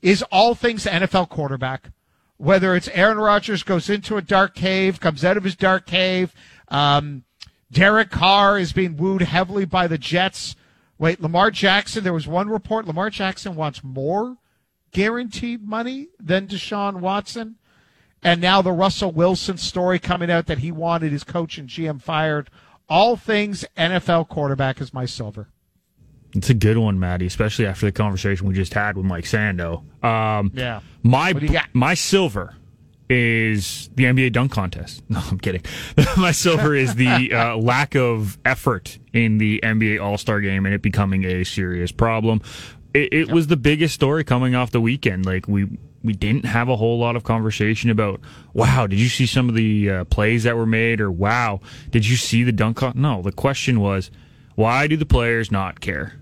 [0.02, 1.90] is all things NFL quarterback.
[2.36, 6.32] Whether it's Aaron Rodgers goes into a dark cave, comes out of his dark cave.
[6.68, 7.24] Um,
[7.70, 10.56] Derek Carr is being wooed heavily by the Jets.
[10.98, 12.02] Wait, Lamar Jackson.
[12.02, 14.36] There was one report Lamar Jackson wants more
[14.90, 17.56] guaranteed money than Deshaun Watson.
[18.22, 22.00] And now the Russell Wilson story coming out that he wanted his coach and GM
[22.02, 22.50] fired.
[22.88, 25.48] All things NFL quarterback is my silver.
[26.34, 29.84] It's a good one, Maddie, especially after the conversation we just had with Mike Sando.
[30.04, 30.80] Um, Yeah.
[31.02, 31.68] My What do you got?
[31.72, 32.54] my silver
[33.08, 35.02] is the NBA dunk contest.
[35.10, 35.62] No, I'm kidding.
[36.16, 40.74] my silver is the uh, lack of effort in the NBA All Star game and
[40.74, 42.42] it becoming a serious problem.
[42.92, 45.24] It, it was the biggest story coming off the weekend.
[45.24, 45.66] Like we
[46.02, 48.20] we didn't have a whole lot of conversation about.
[48.52, 51.00] Wow, did you see some of the uh, plays that were made?
[51.00, 52.78] Or wow, did you see the dunk?
[52.78, 52.92] Con-?
[52.96, 54.10] No, the question was,
[54.54, 56.14] why do the players not care?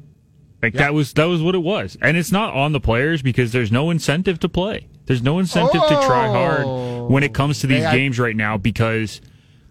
[0.62, 3.52] Like that was that was what it was, and it's not on the players because
[3.52, 4.88] there's no incentive to play.
[5.06, 7.68] There's no incentive to try hard when it comes to oh.
[7.68, 9.20] these Hey, I- games right now because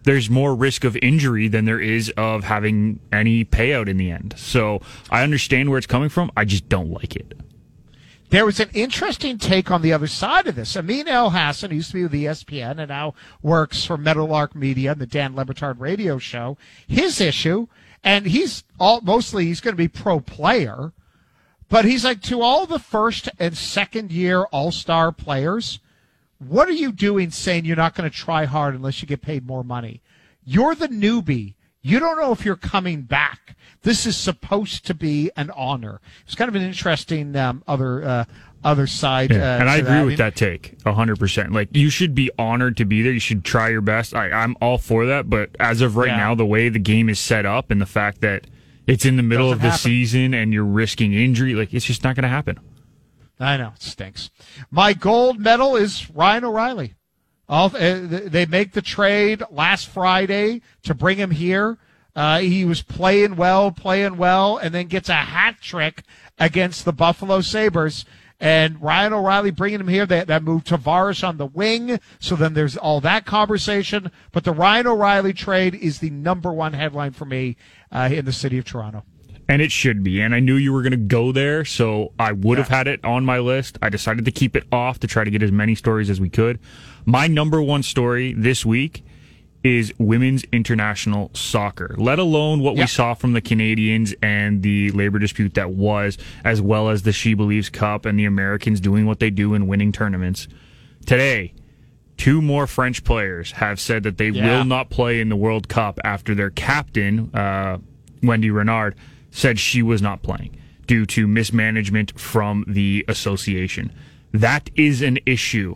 [0.04, 4.36] there's more risk of injury than there is of having any payout in the end.
[4.38, 6.32] So I understand where it's coming from.
[6.38, 7.34] I just don't like it.
[8.30, 10.76] There was an interesting take on the other side of this.
[10.76, 15.02] Amin Elhassan, who used to be with ESPN and now works for Meadowlark Media and
[15.02, 17.67] the Dan Le Batard radio show, his issue,
[18.04, 20.91] and he's all mostly he's going to be pro player,
[21.69, 25.80] but he's like to all the first and second year All Star players,
[26.39, 29.45] what are you doing saying you're not going to try hard unless you get paid
[29.47, 30.01] more money?
[30.43, 31.56] You're the newbie.
[31.82, 33.56] You don't know if you're coming back.
[33.84, 36.01] This is supposed to be an honor.
[36.25, 38.25] It's kind of an interesting um, other uh,
[38.63, 39.32] other side.
[39.32, 40.06] Uh, and I agree that.
[40.06, 41.51] with Amin, that take hundred percent.
[41.51, 43.12] Like you should be honored to be there.
[43.12, 44.15] You should try your best.
[44.15, 45.30] I, I'm all for that.
[45.30, 46.17] But as of right Yeah.
[46.17, 48.47] now, the way the game is set up and the fact that
[48.88, 49.84] it's in the middle Doesn't of the happen.
[49.84, 52.60] season and you're risking injury, like it's just not going to happen.
[53.39, 54.30] I know it stinks.
[54.71, 56.95] My gold medal is Ryan O'Reilly.
[57.48, 61.78] All uh, they make the trade last Friday to bring him here.
[62.15, 66.04] Uh, he was playing well, playing well, and then gets a hat trick
[66.39, 68.06] against the Buffalo Sabres.
[68.39, 70.06] And Ryan O'Reilly bringing him here.
[70.06, 72.00] That that moved Tavares on the wing.
[72.19, 74.12] So then there's all that conversation.
[74.32, 77.56] But the Ryan O'Reilly trade is the number one headline for me
[77.91, 79.04] uh, in the city of Toronto.
[79.48, 80.21] And it should be.
[80.21, 83.04] And I knew you were going to go there, so I would have had it
[83.06, 83.78] on my list.
[83.82, 86.30] I decided to keep it off to try to get as many stories as we
[86.30, 86.60] could.
[87.06, 89.04] My number one story this week
[89.65, 95.17] is women's international soccer, let alone what we saw from the Canadians and the labor
[95.17, 99.32] dispute that was, as well as the SheBelieves Cup and the Americans doing what they
[99.32, 100.47] do in winning tournaments.
[101.08, 101.51] Today,
[102.15, 104.45] two more French players have said that they Yeah.
[104.60, 107.80] will not play in the World Cup after their captain, uh,
[108.21, 108.93] Wendy Renard,
[109.32, 113.91] said she was not playing due to mismanagement from the association.
[114.32, 115.73] That is an issue.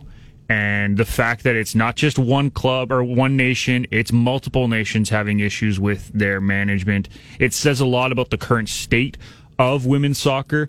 [0.50, 5.08] And the fact that it's not just one club or one nation, it's multiple nations
[5.08, 7.08] having issues with their management.
[7.38, 9.16] It says a lot about the current state
[9.60, 10.68] of women's soccer.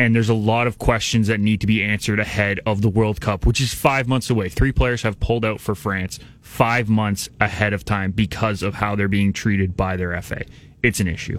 [0.00, 3.20] And there's a lot of questions that need to be answered ahead of the World
[3.20, 4.48] Cup, which is five months away.
[4.48, 8.96] Three players have pulled out for France five months ahead of time because of how
[8.96, 10.42] they're being treated by their FA.
[10.82, 11.38] It's an issue.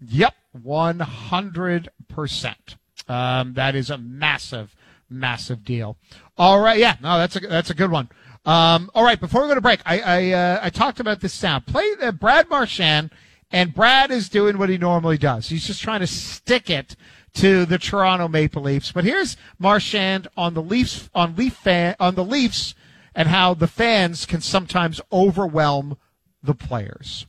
[0.00, 2.76] Yep, one hundred percent.
[3.08, 4.74] Um, that is a massive,
[5.14, 5.96] massive deal.
[6.36, 8.08] All right, yeah, no, that's a that's a good one.
[8.44, 11.32] Um, all right, before we go to break, I I, uh, I talked about this
[11.32, 11.66] sound.
[11.66, 13.10] Play uh, Brad Marchand,
[13.50, 15.48] and Brad is doing what he normally does.
[15.48, 16.96] He's just trying to stick it
[17.34, 18.92] to the Toronto Maple Leafs.
[18.92, 22.74] But here's Marchand on the Leafs on Leaf fan on the Leafs
[23.14, 25.96] and how the fans can sometimes overwhelm
[26.42, 27.26] the players.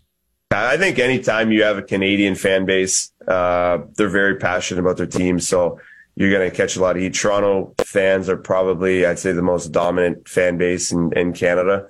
[0.52, 5.06] I think anytime you have a Canadian fan base, uh, they're very passionate about their
[5.06, 5.40] team.
[5.40, 5.80] So
[6.16, 7.14] you're going to catch a lot of heat.
[7.14, 11.88] Toronto fans are probably, I'd say, the most dominant fan base in, in Canada.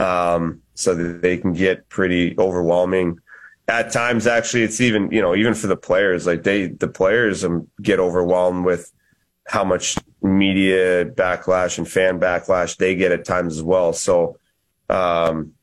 [0.00, 3.18] Um, so that they can get pretty overwhelming.
[3.66, 7.44] At times, actually, it's even, you know, even for the players, like they, the players
[7.44, 8.92] um, get overwhelmed with
[9.48, 13.92] how much media backlash and fan backlash they get at times as well.
[13.92, 14.38] So,
[14.88, 15.54] um,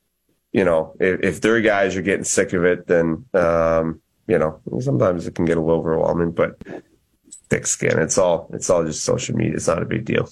[0.52, 4.60] you know, if, if their guys are getting sick of it, then, um, you know,
[4.82, 6.60] sometimes it can get a little overwhelming, but
[7.50, 8.00] thick skin.
[8.00, 9.56] It's all, it's all just social media.
[9.56, 10.30] It's not a big deal.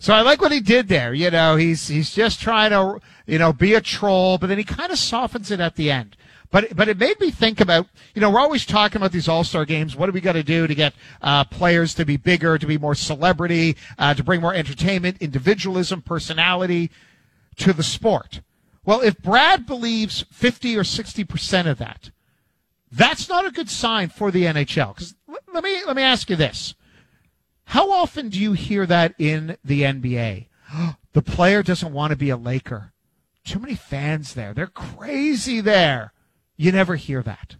[0.00, 1.12] So I like what he did there.
[1.12, 4.64] You know, he's he's just trying to you know be a troll, but then he
[4.64, 6.16] kind of softens it at the end.
[6.50, 9.44] But but it made me think about you know we're always talking about these All
[9.44, 9.94] Star games.
[9.94, 12.78] What do we got to do to get uh, players to be bigger, to be
[12.78, 16.90] more celebrity, uh, to bring more entertainment, individualism, personality
[17.56, 18.40] to the sport?
[18.86, 22.10] Well, if Brad believes fifty or sixty percent of that,
[22.90, 24.94] that's not a good sign for the NHL.
[24.94, 25.14] Because
[25.52, 26.74] let me let me ask you this.
[27.64, 30.46] How often do you hear that in the NBA?
[31.12, 32.92] The player doesn't want to be a Laker.
[33.44, 34.54] Too many fans there.
[34.54, 36.12] They're crazy there.
[36.56, 37.56] You never hear that.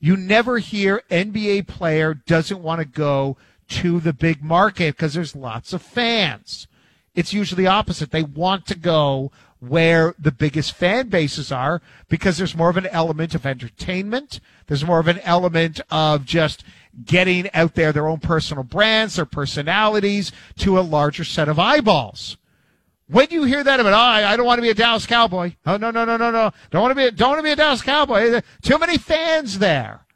[0.00, 3.36] You never hear NBA player doesn't want to go
[3.68, 6.66] to the big market because there's lots of fans.
[7.14, 8.10] It's usually opposite.
[8.10, 9.30] They want to go
[9.62, 14.40] where the biggest fan bases are because there's more of an element of entertainment.
[14.66, 16.64] There's more of an element of just
[17.04, 22.36] getting out there their own personal brands, their personalities to a larger set of eyeballs.
[23.06, 25.54] When you hear that about, oh, I, I don't want to be a Dallas Cowboy.
[25.64, 26.50] Oh, no, no, no, no, no.
[26.70, 28.40] Don't want to be, don't want to be a Dallas Cowboy.
[28.62, 30.06] Too many fans there.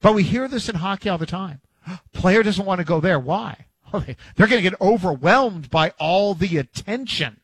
[0.00, 1.62] But we hear this in hockey all the time.
[2.12, 3.18] Player doesn't want to go there.
[3.18, 3.66] Why?
[3.92, 7.40] They're going to get overwhelmed by all the attention.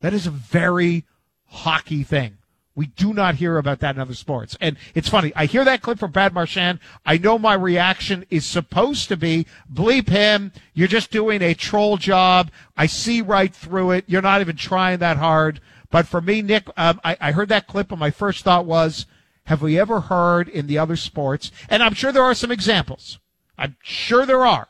[0.00, 1.04] That is a very
[1.46, 2.38] hockey thing.
[2.74, 4.56] We do not hear about that in other sports.
[4.60, 5.32] And it's funny.
[5.34, 6.78] I hear that clip from Brad Marchand.
[7.04, 10.52] I know my reaction is supposed to be bleep him.
[10.72, 12.50] You're just doing a troll job.
[12.76, 14.04] I see right through it.
[14.06, 15.60] You're not even trying that hard.
[15.90, 19.04] But for me, Nick, um, I, I heard that clip and my first thought was,
[19.44, 21.50] have we ever heard in the other sports?
[21.68, 23.18] And I'm sure there are some examples.
[23.58, 24.68] I'm sure there are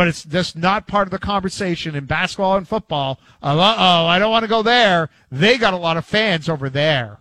[0.00, 3.20] but it's just not part of the conversation in basketball and football.
[3.42, 5.10] Uh oh, I don't want to go there.
[5.30, 7.18] They got a lot of fans over there.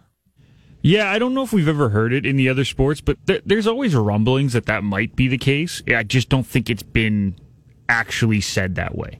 [0.81, 3.43] Yeah, I don't know if we've ever heard it in the other sports, but th-
[3.45, 5.83] there's always rumblings that that might be the case.
[5.93, 7.35] I just don't think it's been
[7.89, 9.19] actually said that way.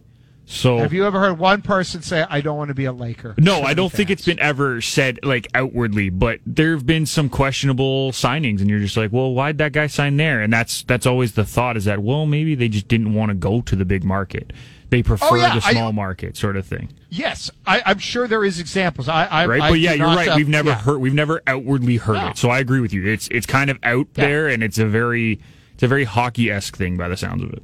[0.51, 3.35] So have you ever heard one person say, "I don't want to be a Laker"?
[3.37, 7.29] No, I don't think it's been ever said like outwardly, but there have been some
[7.29, 11.05] questionable signings, and you're just like, "Well, why'd that guy sign there?" And that's that's
[11.05, 13.85] always the thought is that well, maybe they just didn't want to go to the
[13.85, 14.51] big market;
[14.89, 16.89] they prefer oh, yeah, the small I, market sort of thing.
[17.11, 19.07] Yes, I, am sure there is examples.
[19.07, 20.29] I, I right, I but yeah, you're right.
[20.29, 20.79] Uh, we've never yeah.
[20.79, 22.29] heard, we've never outwardly heard no.
[22.29, 22.37] it.
[22.39, 23.05] So I agree with you.
[23.05, 24.25] It's it's kind of out yeah.
[24.25, 25.39] there, and it's a very
[25.75, 27.61] it's a very hockey esque thing by the sounds of it.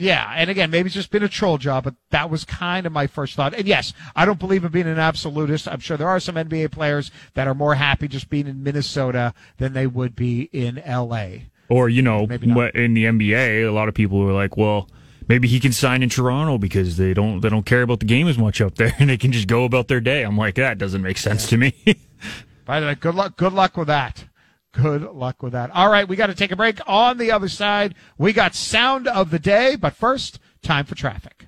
[0.00, 2.92] Yeah, and again, maybe it's just been a troll job, but that was kind of
[2.92, 3.52] my first thought.
[3.52, 5.68] And yes, I don't believe in being an absolutist.
[5.68, 9.34] I'm sure there are some NBA players that are more happy just being in Minnesota
[9.58, 11.26] than they would be in LA.
[11.68, 14.88] Or, you know, in the NBA, a lot of people were like, well,
[15.28, 18.26] maybe he can sign in Toronto because they don't they don't care about the game
[18.26, 20.22] as much up there and they can just go about their day.
[20.22, 21.74] I'm like, that doesn't make sense to me.
[22.64, 24.24] By the way, good luck good luck with that.
[24.72, 25.70] Good luck with that.
[25.72, 26.78] All right, we got to take a break.
[26.86, 31.46] On the other side, we got sound of the day, but first, time for traffic.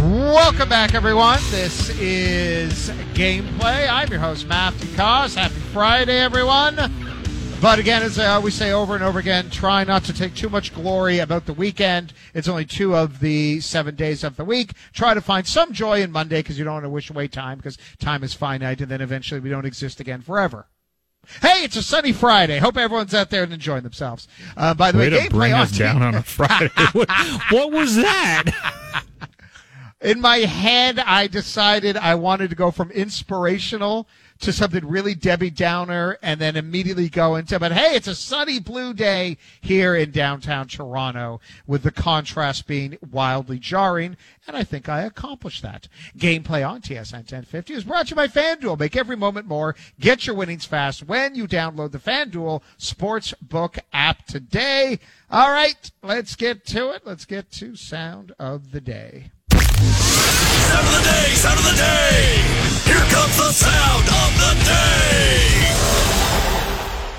[0.00, 1.38] Welcome back, everyone.
[1.50, 3.88] This is Gameplay.
[3.90, 5.34] I'm your host, Matthew Cauz.
[5.34, 6.76] Happy Friday, everyone.
[7.62, 10.48] But again, as I always say over and over again, try not to take too
[10.48, 12.12] much glory about the weekend.
[12.34, 14.72] It's only two of the seven days of the week.
[14.92, 17.58] Try to find some joy in Monday because you don't want to wish away time
[17.58, 20.66] because time is finite and then eventually we don't exist again forever.
[21.40, 22.58] Hey, it's a sunny Friday.
[22.58, 24.26] Hope everyone's out there and enjoying themselves.
[24.56, 26.68] Uh, by the way, way to bring us down on a Friday.
[26.92, 27.08] what,
[27.50, 28.50] what was that?
[30.00, 34.08] In my head, I decided I wanted to go from inspirational
[34.42, 38.58] to something really Debbie Downer and then immediately go into, but hey, it's a sunny
[38.58, 44.16] blue day here in downtown Toronto with the contrast being wildly jarring.
[44.46, 45.86] And I think I accomplished that.
[46.18, 48.78] Gameplay on TSN 1050 is brought to you by FanDuel.
[48.78, 49.76] Make every moment more.
[50.00, 54.98] Get your winnings fast when you download the FanDuel Sportsbook app today.
[55.30, 57.02] All right, let's get to it.
[57.04, 59.30] Let's get to sound of the day.
[60.72, 62.40] Sound of the day, sound of the day.
[62.88, 65.68] Here comes the sound of the day.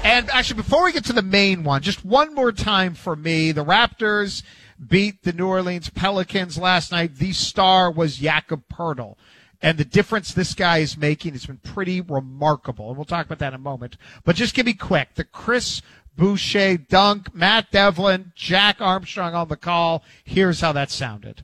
[0.04, 3.51] And actually, before we get to the main one, just one more time for me.
[3.51, 4.41] The Raptors
[4.88, 7.18] beat the New Orleans Pelicans last night.
[7.18, 9.18] The star was Jakob Poeltl.
[9.62, 12.88] And the difference this guy is making has been pretty remarkable.
[12.88, 13.97] And we'll talk about that in a moment.
[14.24, 15.14] But just give me quick.
[15.14, 15.84] The Chris
[16.18, 20.04] Boucher dunk, Matt Devlin, Jack Armstrong on the call.
[20.24, 21.43] Here's how that sounded.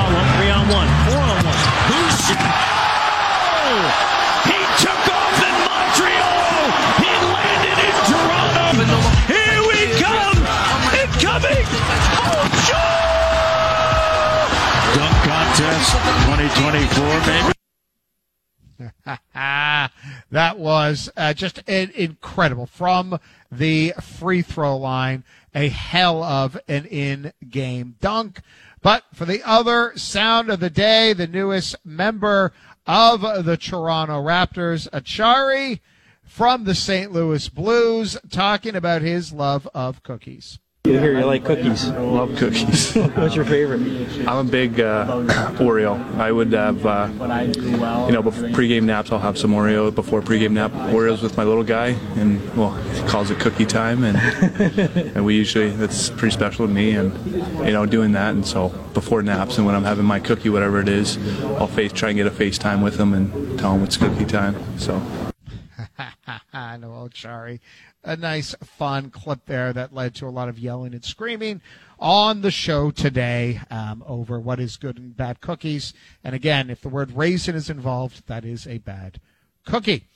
[0.00, 1.60] McCollum, three on one, four on one.
[1.92, 2.32] Who's
[3.20, 3.84] oh!
[4.48, 6.40] He took off in Montreal.
[7.04, 8.96] He landed in Toronto.
[9.28, 10.40] Here we come.
[10.96, 11.68] Incoming.
[12.16, 12.96] Oh, sure.
[14.96, 15.92] Dunk contest
[16.32, 17.52] 2024, maybe.
[20.30, 23.18] that was uh, just an incredible from
[23.52, 25.24] the free throw line.
[25.54, 28.40] A hell of an in game dunk.
[28.82, 32.52] But for the other sound of the day, the newest member
[32.86, 35.80] of the Toronto Raptors, Acciari
[36.22, 37.12] from the St.
[37.12, 40.58] Louis Blues, talking about his love of cookies.
[40.84, 41.88] You hear you like cookies.
[41.90, 42.94] Love cookies.
[43.14, 43.82] What's your favorite?
[44.26, 45.06] I'm a big uh,
[45.58, 46.16] Oreo.
[46.16, 47.06] I would have, uh,
[48.06, 50.72] you know, before pregame naps, I'll have some Oreo before pregame nap.
[50.72, 54.16] Oreos with my little guy, and well, he calls it cookie time, and
[55.14, 57.14] and we usually that's pretty special to me, and
[57.66, 60.80] you know, doing that, and so before naps and when I'm having my cookie, whatever
[60.80, 61.18] it is,
[61.58, 64.56] I'll face try and get a FaceTime with him and tell him it's cookie time.
[64.78, 65.02] So.
[66.52, 67.60] I know, oh, sorry.
[68.02, 71.60] A nice, fun clip there that led to a lot of yelling and screaming
[71.98, 75.92] on the show today um, over what is good and bad cookies.
[76.24, 79.20] And again, if the word raisin is involved, that is a bad
[79.66, 80.06] cookie.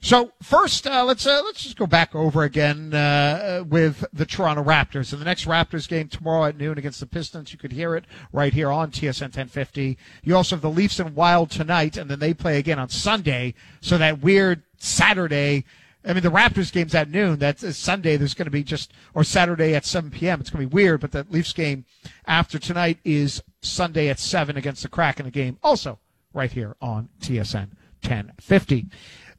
[0.00, 4.62] So first, uh, let's uh, let's just go back over again uh, with the Toronto
[4.62, 5.12] Raptors.
[5.12, 8.04] In the next Raptors game tomorrow at noon against the Pistons, you could hear it
[8.32, 9.98] right here on TSN 1050.
[10.22, 13.54] You also have the Leafs and Wild tonight, and then they play again on Sunday.
[13.80, 15.64] So that weird Saturday.
[16.04, 17.38] I mean, the Raptors game's at noon.
[17.38, 18.16] That's uh, Sunday.
[18.16, 20.40] There's going to be just or Saturday at 7 p.m.
[20.40, 21.00] It's going to be weird.
[21.00, 21.84] But the Leafs game
[22.26, 25.26] after tonight is Sunday at 7 against the Kraken.
[25.26, 25.98] A game also
[26.32, 27.70] right here on TSN
[28.02, 28.86] 1050.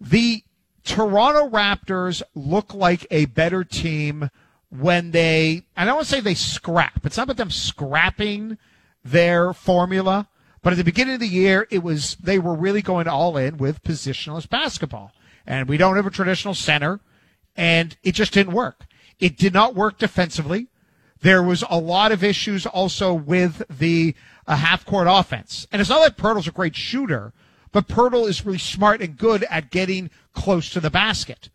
[0.01, 0.43] The
[0.83, 4.29] Toronto Raptors look like a better team
[4.69, 7.05] when they, I don't want to say they scrap.
[7.05, 8.57] It's not about them scrapping
[9.03, 10.27] their formula,
[10.61, 13.57] but at the beginning of the year, it was, they were really going all in
[13.57, 15.11] with positionless basketball.
[15.45, 16.99] And we don't have a traditional center,
[17.55, 18.85] and it just didn't work.
[19.19, 20.67] It did not work defensively.
[21.21, 24.15] There was a lot of issues also with the
[24.47, 25.67] uh, half court offense.
[25.71, 27.33] And it's not like Poeltl's a great shooter,
[27.71, 31.49] but Poeltl is really smart and good at getting close to the basket.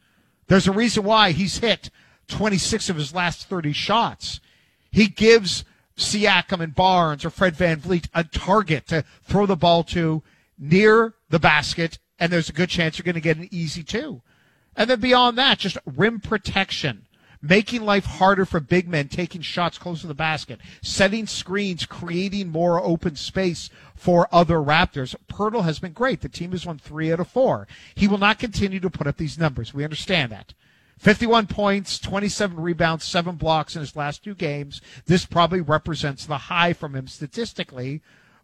[0.47, 1.91] There's a reason why he's hit
[2.29, 4.41] 26 of his last 30 shots.
[4.91, 5.65] He gives
[5.97, 10.23] Siakam and Barnes or Fred VanVleet a target to throw the ball to
[10.59, 14.23] near the basket, and there's a good chance you're going to get an easy two.
[14.77, 17.07] And then beyond that, just rim protection,
[17.41, 22.49] making life harder for big men taking shots close to the basket, setting screens, creating
[22.49, 25.15] more open space for other Raptors.
[25.29, 26.21] Poeltl has been great.
[26.21, 27.69] The team has won three out of four.
[27.95, 29.73] He will not continue to put up these numbers.
[29.73, 30.55] We understand that.
[30.99, 34.81] 51 points, 27 rebounds, seven blocks in his last two games.
[35.07, 38.01] This probably represents the high from him statistically.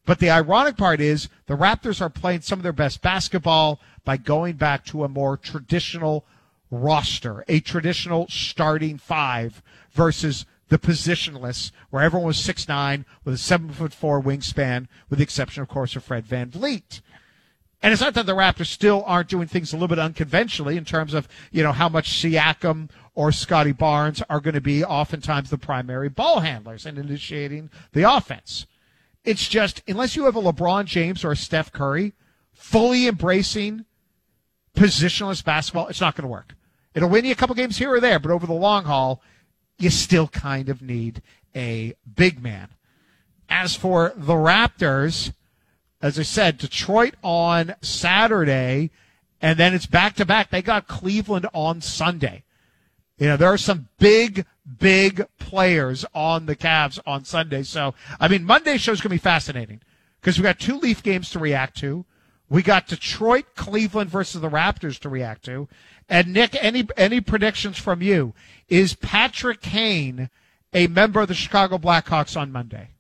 [0.07, 4.17] But the ironic part is the Raptors are playing some of their best basketball by
[4.17, 6.25] going back to a more traditional
[6.71, 13.39] roster, a traditional starting five versus the positionless, where everyone was six nine with a
[13.39, 17.01] seven foot four wingspan, with the exception, of course, of Fred VanVleet.
[17.83, 20.85] And it's not that the Raptors still aren't doing things a little bit unconventionally in
[20.85, 25.51] terms of, you know, how much Siakam or Scottie Barnes are going to be oftentimes
[25.51, 28.67] the primary ball handlers and initiating the offense.
[29.25, 32.15] It's just, unless you have a LeBron James or a Steph Curry
[32.53, 33.85] fully embracing
[34.75, 36.55] positionless basketball, it's not going to work.
[36.95, 39.23] It'll win you a couple games here or there, but over the long haul,
[39.79, 41.23] you still kind of need
[41.55, 42.69] a big man.
[43.49, 45.33] As for the Raptors,
[46.01, 48.91] as I said, Detroit on Saturday,
[49.43, 50.51] and then it's back to back.
[50.51, 52.45] They got Cleveland on Sunday.
[53.19, 54.47] You know, there are some big,
[54.79, 57.63] big players on the Cavs on Sunday.
[57.63, 59.81] So, I mean, Monday is going to be fascinating
[60.21, 62.05] because we got two Leaf games to react to.
[62.49, 65.69] We got Detroit, Cleveland versus the Raptors to react to.
[66.09, 68.35] And Nick, any any predictions from you?
[68.69, 70.29] Is Patrick Kane
[70.73, 72.91] a member of the Chicago Blackhawks on Monday?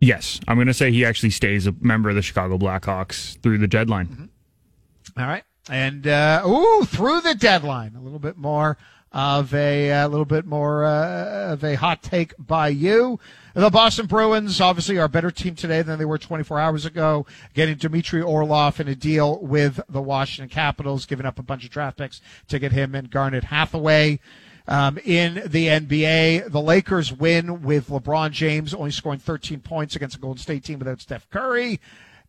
[0.00, 3.58] Yes, I'm going to say he actually stays a member of the Chicago Blackhawks through
[3.58, 4.06] the deadline.
[4.06, 5.20] Mm-hmm.
[5.20, 8.78] All right, and uh, ooh, through the deadline, a little bit more
[9.12, 13.20] of a, a little bit more uh, of a hot take by you.
[13.54, 17.26] The Boston Bruins obviously are a better team today than they were 24 hours ago,
[17.52, 21.70] getting Dmitry Orlov in a deal with the Washington Capitals, giving up a bunch of
[21.70, 24.20] draft picks to get him and Garnet Hathaway.
[24.66, 30.16] Um, in the NBA, the Lakers win with LeBron James only scoring 13 points against
[30.16, 31.80] a Golden State team without Steph Curry.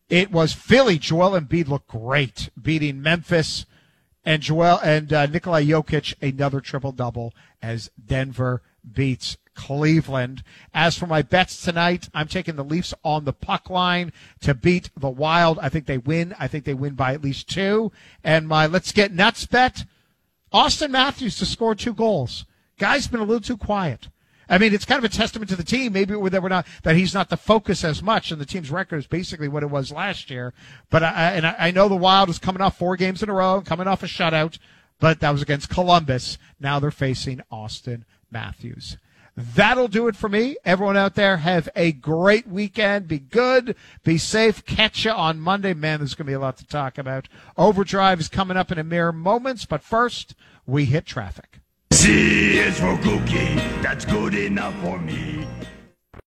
[0.10, 0.98] It was Philly.
[0.98, 3.66] Joel Embiid looked great, beating Memphis
[4.26, 10.44] and Joel and uh, Nikolai Jokic another triple double as Denver beats Cleveland.
[10.74, 14.12] As for my bets tonight, I'm taking the Leafs on the puck line
[14.42, 15.60] to beat the Wild.
[15.60, 16.36] I think they win.
[16.40, 17.92] I think they win by at least two.
[18.24, 19.86] And my let's get nuts bet,
[20.54, 22.46] Auston Matthews to score two goals.
[22.78, 24.10] Guy's been a little too quiet.
[24.50, 25.94] I mean, it's kind of a testament to the team.
[25.94, 28.98] Maybe that we're not that he's not the focus as much, and the team's record
[28.98, 30.54] is basically what it was last year.
[30.90, 33.62] But I, and I know the Wild is coming off four games in a row,
[33.62, 34.58] coming off a shutout,
[35.00, 36.38] but that was against Columbus.
[36.60, 38.98] Now they're facing Auston Matthews.
[39.36, 40.58] That'll do it for me.
[40.64, 43.08] Everyone out there, have a great weekend.
[43.08, 43.76] Be good.
[44.04, 44.64] Be safe.
[44.64, 45.74] Catch you on Monday.
[45.74, 47.28] Man, there's going to be a lot to talk about.
[47.58, 50.36] Overdrive is coming up in a mere moments, but first,
[50.68, 51.62] we hit traffic.
[52.04, 53.56] C is for cookie.
[53.82, 55.48] That's good enough for me.